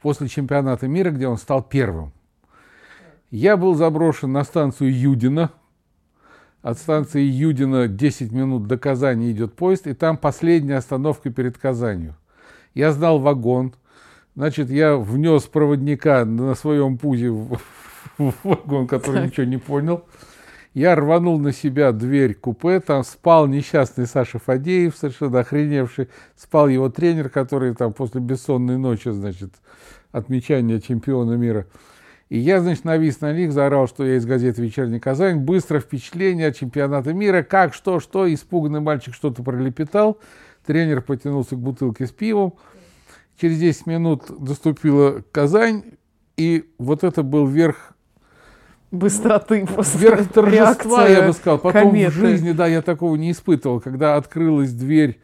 после 0.00 0.28
чемпионата 0.28 0.88
мира, 0.88 1.10
где 1.10 1.28
он 1.28 1.36
стал 1.36 1.62
первым. 1.62 2.12
Я 3.30 3.56
был 3.56 3.74
заброшен 3.74 4.32
на 4.32 4.44
станцию 4.44 4.98
Юдина. 4.98 5.50
От 6.62 6.78
станции 6.78 7.22
Юдина 7.22 7.88
10 7.88 8.32
минут 8.32 8.66
до 8.66 8.76
Казани 8.76 9.30
идет 9.30 9.54
поезд, 9.54 9.86
и 9.86 9.94
там 9.94 10.16
последняя 10.16 10.76
остановка 10.76 11.30
перед 11.30 11.56
Казанью. 11.56 12.16
Я 12.74 12.92
знал 12.92 13.18
вагон, 13.18 13.74
значит, 14.34 14.68
я 14.70 14.96
внес 14.96 15.44
проводника 15.44 16.24
на 16.24 16.54
своем 16.54 16.98
пузе 16.98 17.30
в, 17.30 17.58
в 18.18 18.34
вагон, 18.42 18.86
который 18.86 19.26
ничего 19.26 19.46
не 19.46 19.58
понял. 19.58 20.04
Я 20.72 20.94
рванул 20.94 21.40
на 21.40 21.52
себя 21.52 21.90
дверь 21.90 22.34
купе, 22.34 22.78
там 22.78 23.02
спал 23.02 23.48
несчастный 23.48 24.06
Саша 24.06 24.38
Фадеев, 24.38 24.96
совершенно 24.96 25.40
охреневший, 25.40 26.08
спал 26.36 26.68
его 26.68 26.88
тренер, 26.88 27.28
который 27.28 27.74
там 27.74 27.92
после 27.92 28.20
бессонной 28.20 28.78
ночи, 28.78 29.08
значит, 29.08 29.50
отмечания 30.12 30.80
чемпиона 30.80 31.32
мира. 31.32 31.66
И 32.28 32.38
я, 32.38 32.60
значит, 32.60 32.84
навис 32.84 33.20
на 33.20 33.32
них, 33.32 33.52
заорал, 33.52 33.88
что 33.88 34.06
я 34.06 34.16
из 34.16 34.24
газеты 34.24 34.62
«Вечерний 34.62 35.00
Казань». 35.00 35.40
Быстро 35.40 35.80
впечатление 35.80 36.46
от 36.46 36.56
чемпионата 36.56 37.12
мира. 37.12 37.42
Как, 37.42 37.74
что, 37.74 37.98
что. 37.98 38.32
Испуганный 38.32 38.78
мальчик 38.78 39.14
что-то 39.14 39.42
пролепетал. 39.42 40.20
Тренер 40.64 41.02
потянулся 41.02 41.56
к 41.56 41.58
бутылке 41.58 42.06
с 42.06 42.12
пивом. 42.12 42.54
Через 43.40 43.58
10 43.58 43.86
минут 43.86 44.26
доступила 44.38 45.24
Казань. 45.32 45.82
И 46.36 46.70
вот 46.78 47.02
это 47.02 47.24
был 47.24 47.48
верх 47.48 47.94
быстроты 48.90 49.66
просто. 49.66 49.98
Вверх 49.98 50.28
торжества, 50.32 51.08
я 51.08 51.26
бы 51.26 51.32
сказал. 51.32 51.58
Потом 51.58 51.90
кометы. 51.90 52.10
в 52.10 52.14
жизни, 52.14 52.52
да, 52.52 52.66
я 52.66 52.82
такого 52.82 53.16
не 53.16 53.32
испытывал. 53.32 53.80
Когда 53.80 54.16
открылась 54.16 54.72
дверь 54.72 55.20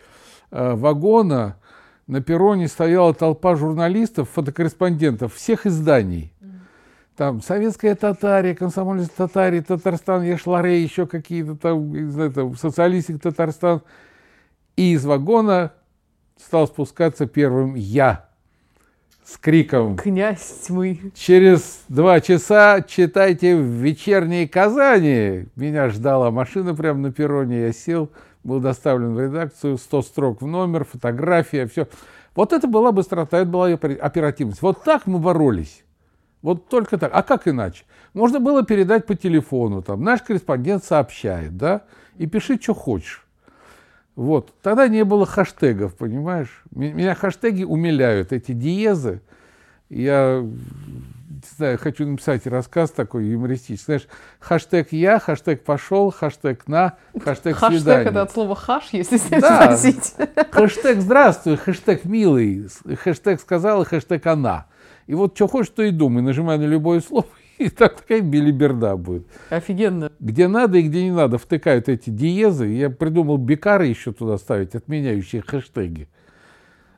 э, 0.50 0.74
вагона, 0.74 1.56
на 2.06 2.20
перроне 2.20 2.68
стояла 2.68 3.14
толпа 3.14 3.56
журналистов, 3.56 4.28
фотокорреспондентов 4.34 5.34
всех 5.34 5.66
изданий. 5.66 6.32
Там 7.16 7.40
советская 7.40 7.94
Татария, 7.94 8.54
комсомольская 8.54 9.26
Татария, 9.26 9.62
Татарстан, 9.62 10.22
Яшларе, 10.22 10.82
еще 10.82 11.06
какие-то 11.06 11.56
там, 11.56 11.90
не 11.90 12.10
знаю, 12.10 12.30
там, 12.30 12.56
социалистик 12.56 13.22
Татарстан. 13.22 13.80
И 14.76 14.92
из 14.92 15.06
вагона 15.06 15.72
стал 16.38 16.66
спускаться 16.66 17.26
первым 17.26 17.74
я 17.74 18.25
с 19.26 19.38
криком 19.38 19.96
«Князь 19.96 20.60
тьмы!» 20.66 21.00
Через 21.14 21.80
два 21.88 22.20
часа 22.20 22.80
читайте 22.80 23.56
в 23.56 23.62
вечерней 23.62 24.46
Казани. 24.46 25.46
Меня 25.56 25.90
ждала 25.90 26.30
машина 26.30 26.74
прямо 26.76 27.00
на 27.00 27.12
перроне. 27.12 27.62
Я 27.62 27.72
сел, 27.72 28.08
был 28.44 28.60
доставлен 28.60 29.14
в 29.14 29.20
редакцию, 29.20 29.78
100 29.78 30.02
строк 30.02 30.42
в 30.42 30.46
номер, 30.46 30.84
фотография, 30.84 31.66
все. 31.66 31.88
Вот 32.36 32.52
это 32.52 32.68
была 32.68 32.92
быстрота, 32.92 33.38
это 33.38 33.50
была 33.50 33.66
оперативность. 33.66 34.62
Вот 34.62 34.84
так 34.84 35.06
мы 35.06 35.18
боролись. 35.18 35.82
Вот 36.42 36.68
только 36.68 36.96
так. 36.96 37.10
А 37.12 37.24
как 37.24 37.48
иначе? 37.48 37.84
Можно 38.14 38.38
было 38.38 38.62
передать 38.64 39.06
по 39.06 39.16
телефону. 39.16 39.82
Там, 39.82 40.04
наш 40.04 40.22
корреспондент 40.22 40.84
сообщает, 40.84 41.56
да, 41.56 41.82
и 42.16 42.26
пиши, 42.26 42.60
что 42.62 42.74
хочешь. 42.74 43.25
Вот. 44.16 44.52
Тогда 44.62 44.88
не 44.88 45.04
было 45.04 45.26
хэштегов, 45.26 45.94
понимаешь? 45.94 46.64
Меня 46.70 47.14
хэштеги 47.14 47.64
умиляют, 47.64 48.32
эти 48.32 48.52
диезы. 48.52 49.20
Я 49.88 50.40
не 50.40 51.56
знаю, 51.56 51.78
хочу 51.78 52.06
написать 52.06 52.46
рассказ 52.46 52.90
такой 52.90 53.26
юмористический. 53.26 53.84
Знаешь, 53.84 54.08
хэштег 54.40 54.92
«я», 54.92 55.18
хэштег 55.18 55.62
«пошел», 55.62 56.10
хэштег 56.10 56.66
«на», 56.66 56.94
хэштег 57.12 57.56
«свидание». 57.58 57.78
Хэштег 57.78 58.06
это 58.06 58.22
от 58.22 58.32
слова 58.32 58.56
«хаш», 58.56 58.88
если 58.92 59.18
да. 59.38 59.76
спросить. 59.76 60.14
Хэштег 60.50 61.00
«здравствуй», 61.00 61.56
хэштег 61.56 62.04
«милый», 62.04 62.68
хэштег 63.04 63.40
«сказал» 63.40 63.82
и 63.82 63.84
хэштег 63.84 64.26
«она». 64.26 64.66
И 65.06 65.14
вот 65.14 65.36
что 65.36 65.46
хочешь, 65.46 65.72
то 65.76 65.82
и 65.82 65.90
думай. 65.90 66.22
Нажимай 66.22 66.58
на 66.58 66.64
любое 66.64 67.00
слово, 67.00 67.26
и 67.58 67.68
так 67.68 68.00
такая 68.00 68.20
билиберда 68.20 68.96
будет. 68.96 69.26
Офигенно. 69.50 70.10
Где 70.20 70.48
надо 70.48 70.78
и 70.78 70.82
где 70.82 71.04
не 71.04 71.10
надо 71.10 71.38
втыкают 71.38 71.88
эти 71.88 72.10
диезы. 72.10 72.66
Я 72.66 72.90
придумал 72.90 73.38
бикары 73.38 73.86
еще 73.86 74.12
туда 74.12 74.38
ставить, 74.38 74.74
отменяющие 74.74 75.42
хэштеги. 75.42 76.08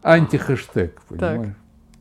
Антихэштег, 0.03 1.01
понимаешь? 1.09 1.47
Так. 1.47 1.57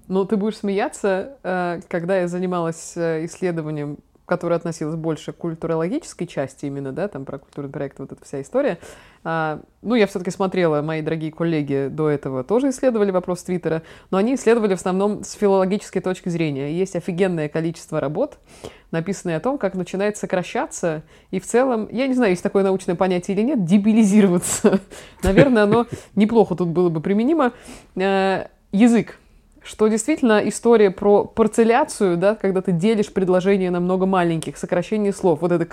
Ну, 0.07 0.23
ты 0.23 0.37
будешь 0.37 0.57
смеяться, 0.57 1.37
э, 1.43 1.81
когда 1.89 2.19
я 2.19 2.29
занималась 2.29 2.93
э, 2.95 3.25
исследованием, 3.25 3.97
которое 4.27 4.55
относилось 4.57 4.95
больше 4.95 5.31
к 5.31 5.37
культурологической 5.37 6.27
части 6.27 6.65
именно, 6.65 6.91
да, 6.91 7.07
там 7.07 7.23
про 7.23 7.39
культурный 7.39 7.71
проект, 7.71 7.97
вот 7.99 8.11
эта 8.11 8.23
вся 8.25 8.41
история. 8.41 8.77
А, 9.23 9.61
ну, 9.81 9.95
я 9.95 10.05
все-таки 10.05 10.31
смотрела, 10.31 10.81
мои 10.81 11.01
дорогие 11.01 11.31
коллеги 11.31 11.87
до 11.89 12.09
этого 12.09 12.43
тоже 12.43 12.69
исследовали 12.69 13.11
вопрос 13.11 13.43
Твиттера, 13.43 13.83
но 14.11 14.17
они 14.17 14.35
исследовали 14.35 14.75
в 14.75 14.79
основном 14.79 15.23
с 15.23 15.31
филологической 15.31 16.01
точки 16.01 16.27
зрения. 16.27 16.73
Есть 16.73 16.97
офигенное 16.97 17.47
количество 17.47 18.01
работ, 18.01 18.37
написанные 18.91 19.37
о 19.37 19.39
том, 19.39 19.57
как 19.57 19.75
начинает 19.75 20.17
сокращаться, 20.17 21.03
и 21.31 21.39
в 21.39 21.45
целом, 21.45 21.87
я 21.89 22.07
не 22.07 22.13
знаю, 22.13 22.31
есть 22.31 22.43
такое 22.43 22.63
научное 22.63 22.95
понятие 22.95 23.37
или 23.37 23.43
нет, 23.43 23.63
дебилизироваться. 23.63 24.81
Наверное, 25.23 25.63
оно 25.63 25.87
неплохо 26.15 26.55
тут 26.55 26.67
было 26.67 26.89
бы 26.89 26.99
применимо. 26.99 27.53
Э, 27.95 28.47
язык 28.73 29.17
что 29.67 29.88
действительно 29.88 30.41
история 30.47 30.91
про 30.91 31.25
парцеляцию, 31.25 32.17
да, 32.17 32.36
когда 32.36 32.62
ты 32.62 32.71
делишь 32.71 33.12
предложение 33.12 33.69
на 33.69 33.80
много 33.80 34.06
маленьких, 34.06 34.58
сокращение 34.58 35.12
слов. 35.12 35.41
Вот 35.41 35.51
это... 35.51 35.65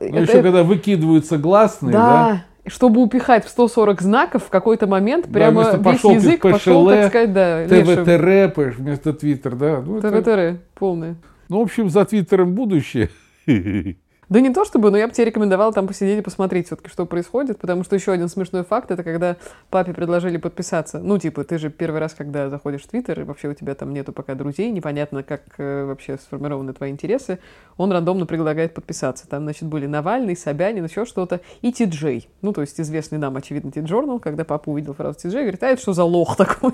Ну, 0.00 0.06
это 0.08 0.18
еще 0.18 0.42
когда 0.42 0.64
выкидываются 0.64 1.38
гласные, 1.38 1.92
да? 1.92 2.00
да? 2.00 2.44
чтобы 2.68 3.00
упихать 3.00 3.44
в 3.44 3.48
140 3.48 4.02
знаков 4.02 4.44
в 4.44 4.50
какой-то 4.50 4.88
момент 4.88 5.26
прямо 5.26 5.62
да, 5.62 5.76
весь 5.76 5.84
пошел 5.84 6.10
язык 6.10 6.42
пошел, 6.42 6.88
так 6.88 7.08
сказать, 7.08 7.32
да, 7.32 7.64
ТВТР 7.68 8.74
вместо 8.76 9.12
Твиттер, 9.12 9.54
да. 9.54 9.82
Ну, 9.86 10.00
ТВТР, 10.00 10.14
это... 10.14 10.56
полное. 10.74 11.14
Ну, 11.48 11.60
в 11.60 11.62
общем, 11.62 11.88
за 11.88 12.04
Твиттером 12.04 12.54
будущее. 12.54 13.10
Да 14.28 14.40
не 14.40 14.52
то 14.52 14.64
чтобы, 14.64 14.90
но 14.90 14.98
я 14.98 15.06
бы 15.06 15.14
тебе 15.14 15.26
рекомендовала 15.26 15.72
там 15.72 15.86
посидеть 15.86 16.18
и 16.18 16.22
посмотреть 16.22 16.66
все-таки, 16.66 16.88
что 16.88 17.06
происходит, 17.06 17.58
потому 17.58 17.84
что 17.84 17.94
еще 17.94 18.10
один 18.10 18.28
смешной 18.28 18.64
факт, 18.64 18.90
это 18.90 19.04
когда 19.04 19.36
папе 19.70 19.92
предложили 19.92 20.36
подписаться. 20.36 20.98
Ну, 20.98 21.16
типа, 21.18 21.44
ты 21.44 21.58
же 21.58 21.70
первый 21.70 22.00
раз, 22.00 22.14
когда 22.14 22.50
заходишь 22.50 22.82
в 22.82 22.88
Твиттер, 22.88 23.20
и 23.20 23.22
вообще 23.22 23.48
у 23.48 23.54
тебя 23.54 23.76
там 23.76 23.92
нету 23.92 24.12
пока 24.12 24.34
друзей, 24.34 24.72
непонятно, 24.72 25.22
как 25.22 25.42
э, 25.58 25.84
вообще 25.84 26.18
сформированы 26.18 26.72
твои 26.72 26.90
интересы, 26.90 27.38
он 27.76 27.92
рандомно 27.92 28.26
предлагает 28.26 28.74
подписаться. 28.74 29.28
Там, 29.28 29.44
значит, 29.44 29.68
были 29.68 29.86
Навальный, 29.86 30.36
Собянин, 30.36 30.84
еще 30.84 31.04
что-то, 31.04 31.40
и 31.62 31.72
Ти-Джей. 31.72 32.28
Ну, 32.42 32.52
то 32.52 32.62
есть 32.62 32.80
известный 32.80 33.18
нам, 33.18 33.36
очевидно, 33.36 33.70
Ти-Джорнал, 33.70 34.18
когда 34.18 34.44
папа 34.44 34.70
увидел 34.70 34.94
фразу 34.94 35.20
Ти-Джей, 35.20 35.42
говорит, 35.42 35.62
а 35.62 35.68
это 35.68 35.80
что 35.80 35.92
за 35.92 36.02
лох 36.02 36.36
такой? 36.36 36.72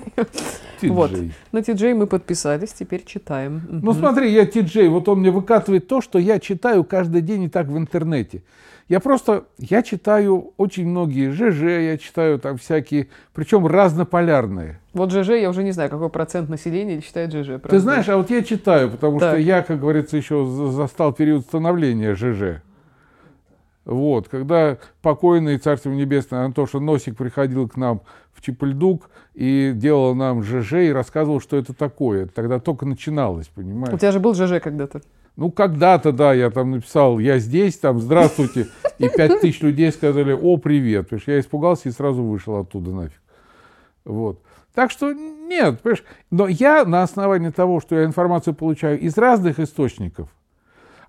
Вот. 0.81 1.11
На 1.51 1.61
Ти-Джей 1.61 1.93
мы 1.93 2.07
подписались, 2.07 2.73
теперь 2.73 3.05
читаем. 3.05 3.61
Ну, 3.69 3.93
смотри, 3.93 4.31
я 4.31 4.45
Ти-Джей, 4.47 4.87
вот 4.87 5.07
он 5.07 5.19
мне 5.19 5.29
выкатывает 5.29 5.87
то, 5.87 6.01
что 6.01 6.17
я 6.17 6.39
читаю 6.39 6.83
каждый 6.83 7.21
день 7.21 7.42
не 7.43 7.49
так 7.49 7.67
в 7.67 7.77
интернете. 7.77 8.41
Я 8.89 8.99
просто, 8.99 9.45
я 9.57 9.81
читаю 9.81 10.53
очень 10.57 10.87
многие 10.87 11.31
ЖЖ, 11.31 11.61
я 11.61 11.97
читаю 11.97 12.37
там 12.39 12.57
всякие, 12.57 13.07
причем 13.33 13.65
разнополярные. 13.65 14.79
Вот 14.93 15.11
ЖЖ, 15.11 15.29
я 15.29 15.49
уже 15.49 15.63
не 15.63 15.71
знаю, 15.71 15.89
какой 15.89 16.09
процент 16.09 16.49
населения 16.49 17.01
читает 17.01 17.31
ЖЖ. 17.31 17.47
Правда? 17.47 17.69
Ты 17.69 17.79
знаешь, 17.79 18.09
а 18.09 18.17
вот 18.17 18.29
я 18.29 18.43
читаю, 18.43 18.89
потому 18.91 19.19
так. 19.19 19.31
что 19.31 19.39
я, 19.39 19.61
как 19.61 19.79
говорится, 19.79 20.17
еще 20.17 20.45
застал 20.45 21.13
период 21.13 21.43
становления 21.45 22.15
ЖЖ. 22.15 22.61
Вот, 23.85 24.29
когда 24.29 24.77
покойный 25.01 25.57
Царство 25.57 25.89
Небесное 25.89 26.45
Антоша 26.45 26.79
Носик 26.79 27.17
приходил 27.17 27.67
к 27.67 27.75
нам 27.75 28.01
в 28.31 28.41
Чепельдук 28.41 29.09
и 29.33 29.71
делал 29.75 30.15
нам 30.15 30.41
ЖЖ 30.43 30.73
и 30.73 30.91
рассказывал, 30.91 31.41
что 31.41 31.57
это 31.57 31.73
такое. 31.73 32.27
Тогда 32.27 32.59
только 32.59 32.85
начиналось, 32.85 33.47
понимаешь? 33.47 33.93
У 33.93 33.97
тебя 33.97 34.11
же 34.11 34.19
был 34.19 34.33
ЖЖ 34.33 34.61
когда-то. 34.61 35.01
Ну, 35.35 35.51
когда-то, 35.51 36.11
да, 36.11 36.33
я 36.33 36.51
там 36.51 36.71
написал, 36.71 37.17
я 37.17 37.39
здесь, 37.39 37.77
там, 37.77 37.99
здравствуйте, 37.99 38.67
и 38.99 39.09
пять 39.09 39.41
тысяч 39.41 39.61
людей 39.61 39.91
сказали, 39.91 40.31
о, 40.31 40.57
привет. 40.57 41.07
Что 41.19 41.31
я 41.31 41.39
испугался 41.39 41.89
и 41.89 41.91
сразу 41.91 42.23
вышел 42.23 42.57
оттуда 42.57 42.91
нафиг. 42.91 43.21
Вот. 44.05 44.41
Так 44.75 44.91
что 44.91 45.11
нет, 45.13 45.81
понимаешь, 45.81 46.03
но 46.31 46.47
я 46.47 46.85
на 46.85 47.03
основании 47.03 47.49
того, 47.49 47.79
что 47.79 47.95
я 47.95 48.05
информацию 48.05 48.53
получаю 48.53 48.99
из 48.99 49.17
разных 49.17 49.59
источников, 49.59 50.29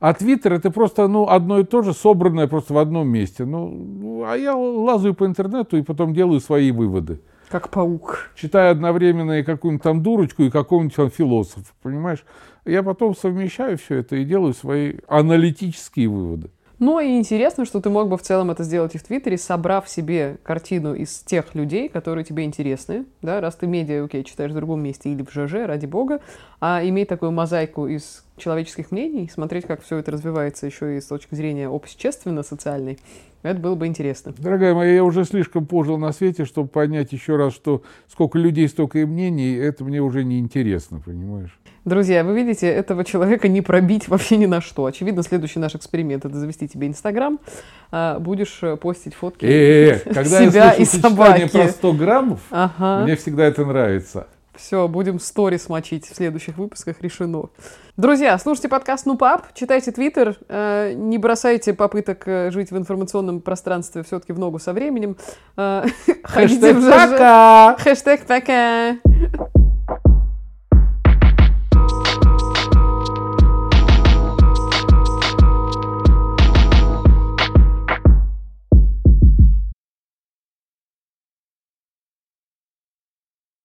а 0.01 0.13
Твиттер 0.13 0.53
это 0.53 0.71
просто 0.71 1.09
ну, 1.09 1.29
одно 1.29 1.61
и 1.61 1.65
то 1.65 1.83
же, 1.83 1.95
собранное 1.95 2.47
просто 2.47 2.75
в 2.75 2.79
одном 2.79 3.09
месте. 3.09 3.45
Ну, 3.45 4.23
а 4.27 4.37
я 4.37 4.55
лазаю 4.55 5.15
по 5.15 5.25
интернету 5.25 5.79
и 5.79 5.83
потом 5.83 6.13
делаю 6.13 6.41
свои 6.41 6.73
выводы. 6.73 7.21
Как 7.55 7.71
паук. 7.71 8.31
Читаю 8.35 8.73
одновременно 8.73 9.39
и 9.39 9.45
какую-нибудь 9.45 9.85
там 9.85 10.03
дурочку, 10.03 10.43
и 10.43 10.51
какого-нибудь 10.51 10.97
там 10.97 11.09
философа, 11.09 11.73
понимаешь? 11.83 12.25
Я 12.65 12.83
потом 12.83 13.15
совмещаю 13.15 13.79
все 13.79 13.99
это 13.99 14.17
и 14.17 14.25
делаю 14.25 14.55
свои 14.55 14.95
аналитические 15.07 16.09
выводы. 16.09 16.51
Ну 16.85 17.01
и 17.01 17.17
интересно, 17.17 17.65
что 17.65 17.81
ты 17.81 17.89
мог 17.89 18.11
бы 18.11 18.19
в 18.19 18.21
целом 18.21 18.51
это 18.51 18.63
сделать 18.63 18.95
и 18.95 18.99
в 18.99 19.03
Твиттере, 19.05 19.39
собрав 19.39 19.89
себе 19.89 20.37
картину 20.43 20.95
из 20.95 21.21
тех 21.21 21.55
людей, 21.55 21.89
которые 21.89 22.27
тебе 22.27 22.45
интересны, 22.45 23.07
да, 23.23 23.41
раз 23.41 23.55
ты 23.55 23.67
медиа, 23.67 24.05
окей, 24.05 24.23
читаешь 24.23 24.51
в 24.51 24.55
другом 24.55 24.83
месте 24.83 25.11
или 25.11 25.23
в 25.23 25.31
ЖЖ, 25.31 25.67
ради 25.67 25.87
бога, 25.87 26.21
а 26.61 26.83
иметь 26.85 27.09
такую 27.09 27.33
мозаику 27.33 27.87
из 27.87 28.23
человеческих 28.37 28.91
мнений, 28.91 29.31
смотреть, 29.33 29.65
как 29.65 29.83
все 29.83 29.97
это 29.97 30.11
развивается 30.11 30.67
еще 30.67 30.99
и 30.99 31.01
с 31.01 31.07
точки 31.07 31.35
зрения 31.35 31.71
общественно-социальной, 31.71 32.99
это 33.41 33.59
было 33.61 33.77
бы 33.77 33.87
интересно. 33.87 34.35
Дорогая 34.37 34.75
моя, 34.75 34.97
я 34.97 35.05
уже 35.05 35.25
слишком 35.25 35.65
пожил 35.65 35.97
на 35.97 36.13
свете, 36.13 36.45
чтобы 36.45 36.69
понять 36.69 37.13
еще 37.13 37.37
раз, 37.37 37.55
что 37.55 37.83
сколько 38.09 38.37
людей, 38.37 38.69
столько 38.69 38.99
и 38.99 39.07
мнений, 39.07 39.55
это 39.55 39.85
мне 39.85 40.03
уже 40.03 40.23
не 40.23 40.39
интересно, 40.39 41.01
понимаешь? 41.03 41.59
Друзья, 41.85 42.25
вы 42.25 42.35
видите, 42.35 42.67
этого 42.67 43.05
человека 43.05 43.47
не 43.49 43.61
пробить 43.61 44.09
вообще 44.09 44.39
ни 44.39 44.47
на 44.47 44.63
что. 44.63 44.87
Очевидно, 44.87 45.23
следующий 45.23 45.59
наш 45.59 45.75
эксперимент– 45.75 46.25
это 46.27 46.37
завести 46.39 46.67
тебе 46.67 46.87
Инстаграм, 46.87 47.39
а 47.91 48.19
будешь 48.19 48.59
э, 48.63 48.77
постить 48.77 49.15
фотки 49.15 49.45
э, 49.45 49.97
-э, 49.97 49.99
когда 50.15 50.41
себя 50.41 50.65
я 50.65 50.73
и 50.73 50.85
собаки. 50.87 51.49
про 51.49 51.69
100 51.69 51.93
граммов, 51.93 52.41
ага. 52.51 53.03
мне 53.03 53.17
всегда 53.17 53.45
это 53.45 53.67
нравится. 53.67 54.29
Все, 54.57 54.89
будем 54.89 55.19
сторис 55.19 55.69
мочить 55.69 56.07
в 56.07 56.15
следующих 56.15 56.57
выпусках, 56.57 57.03
решено. 57.03 57.51
Друзья, 57.97 58.39
слушайте 58.39 58.69
подкаст 58.69 59.05
«Ну, 59.05 59.17
пап», 59.19 59.53
читайте 59.53 59.93
Твиттер, 59.93 60.39
э, 60.49 60.95
не 60.95 61.19
бросайте 61.19 61.75
попыток 61.75 62.23
э, 62.27 62.51
жить 62.51 62.71
в 62.71 62.79
информационном 62.79 63.41
пространстве 63.41 64.05
все-таки 64.05 64.33
в 64.33 64.39
ногу 64.39 64.59
со 64.59 64.73
временем. 64.73 65.17
Э, 65.57 65.85
Хэштег 66.23 66.77
пока! 66.77 67.77
Хэштег 67.79 68.25
пока! 68.27 69.64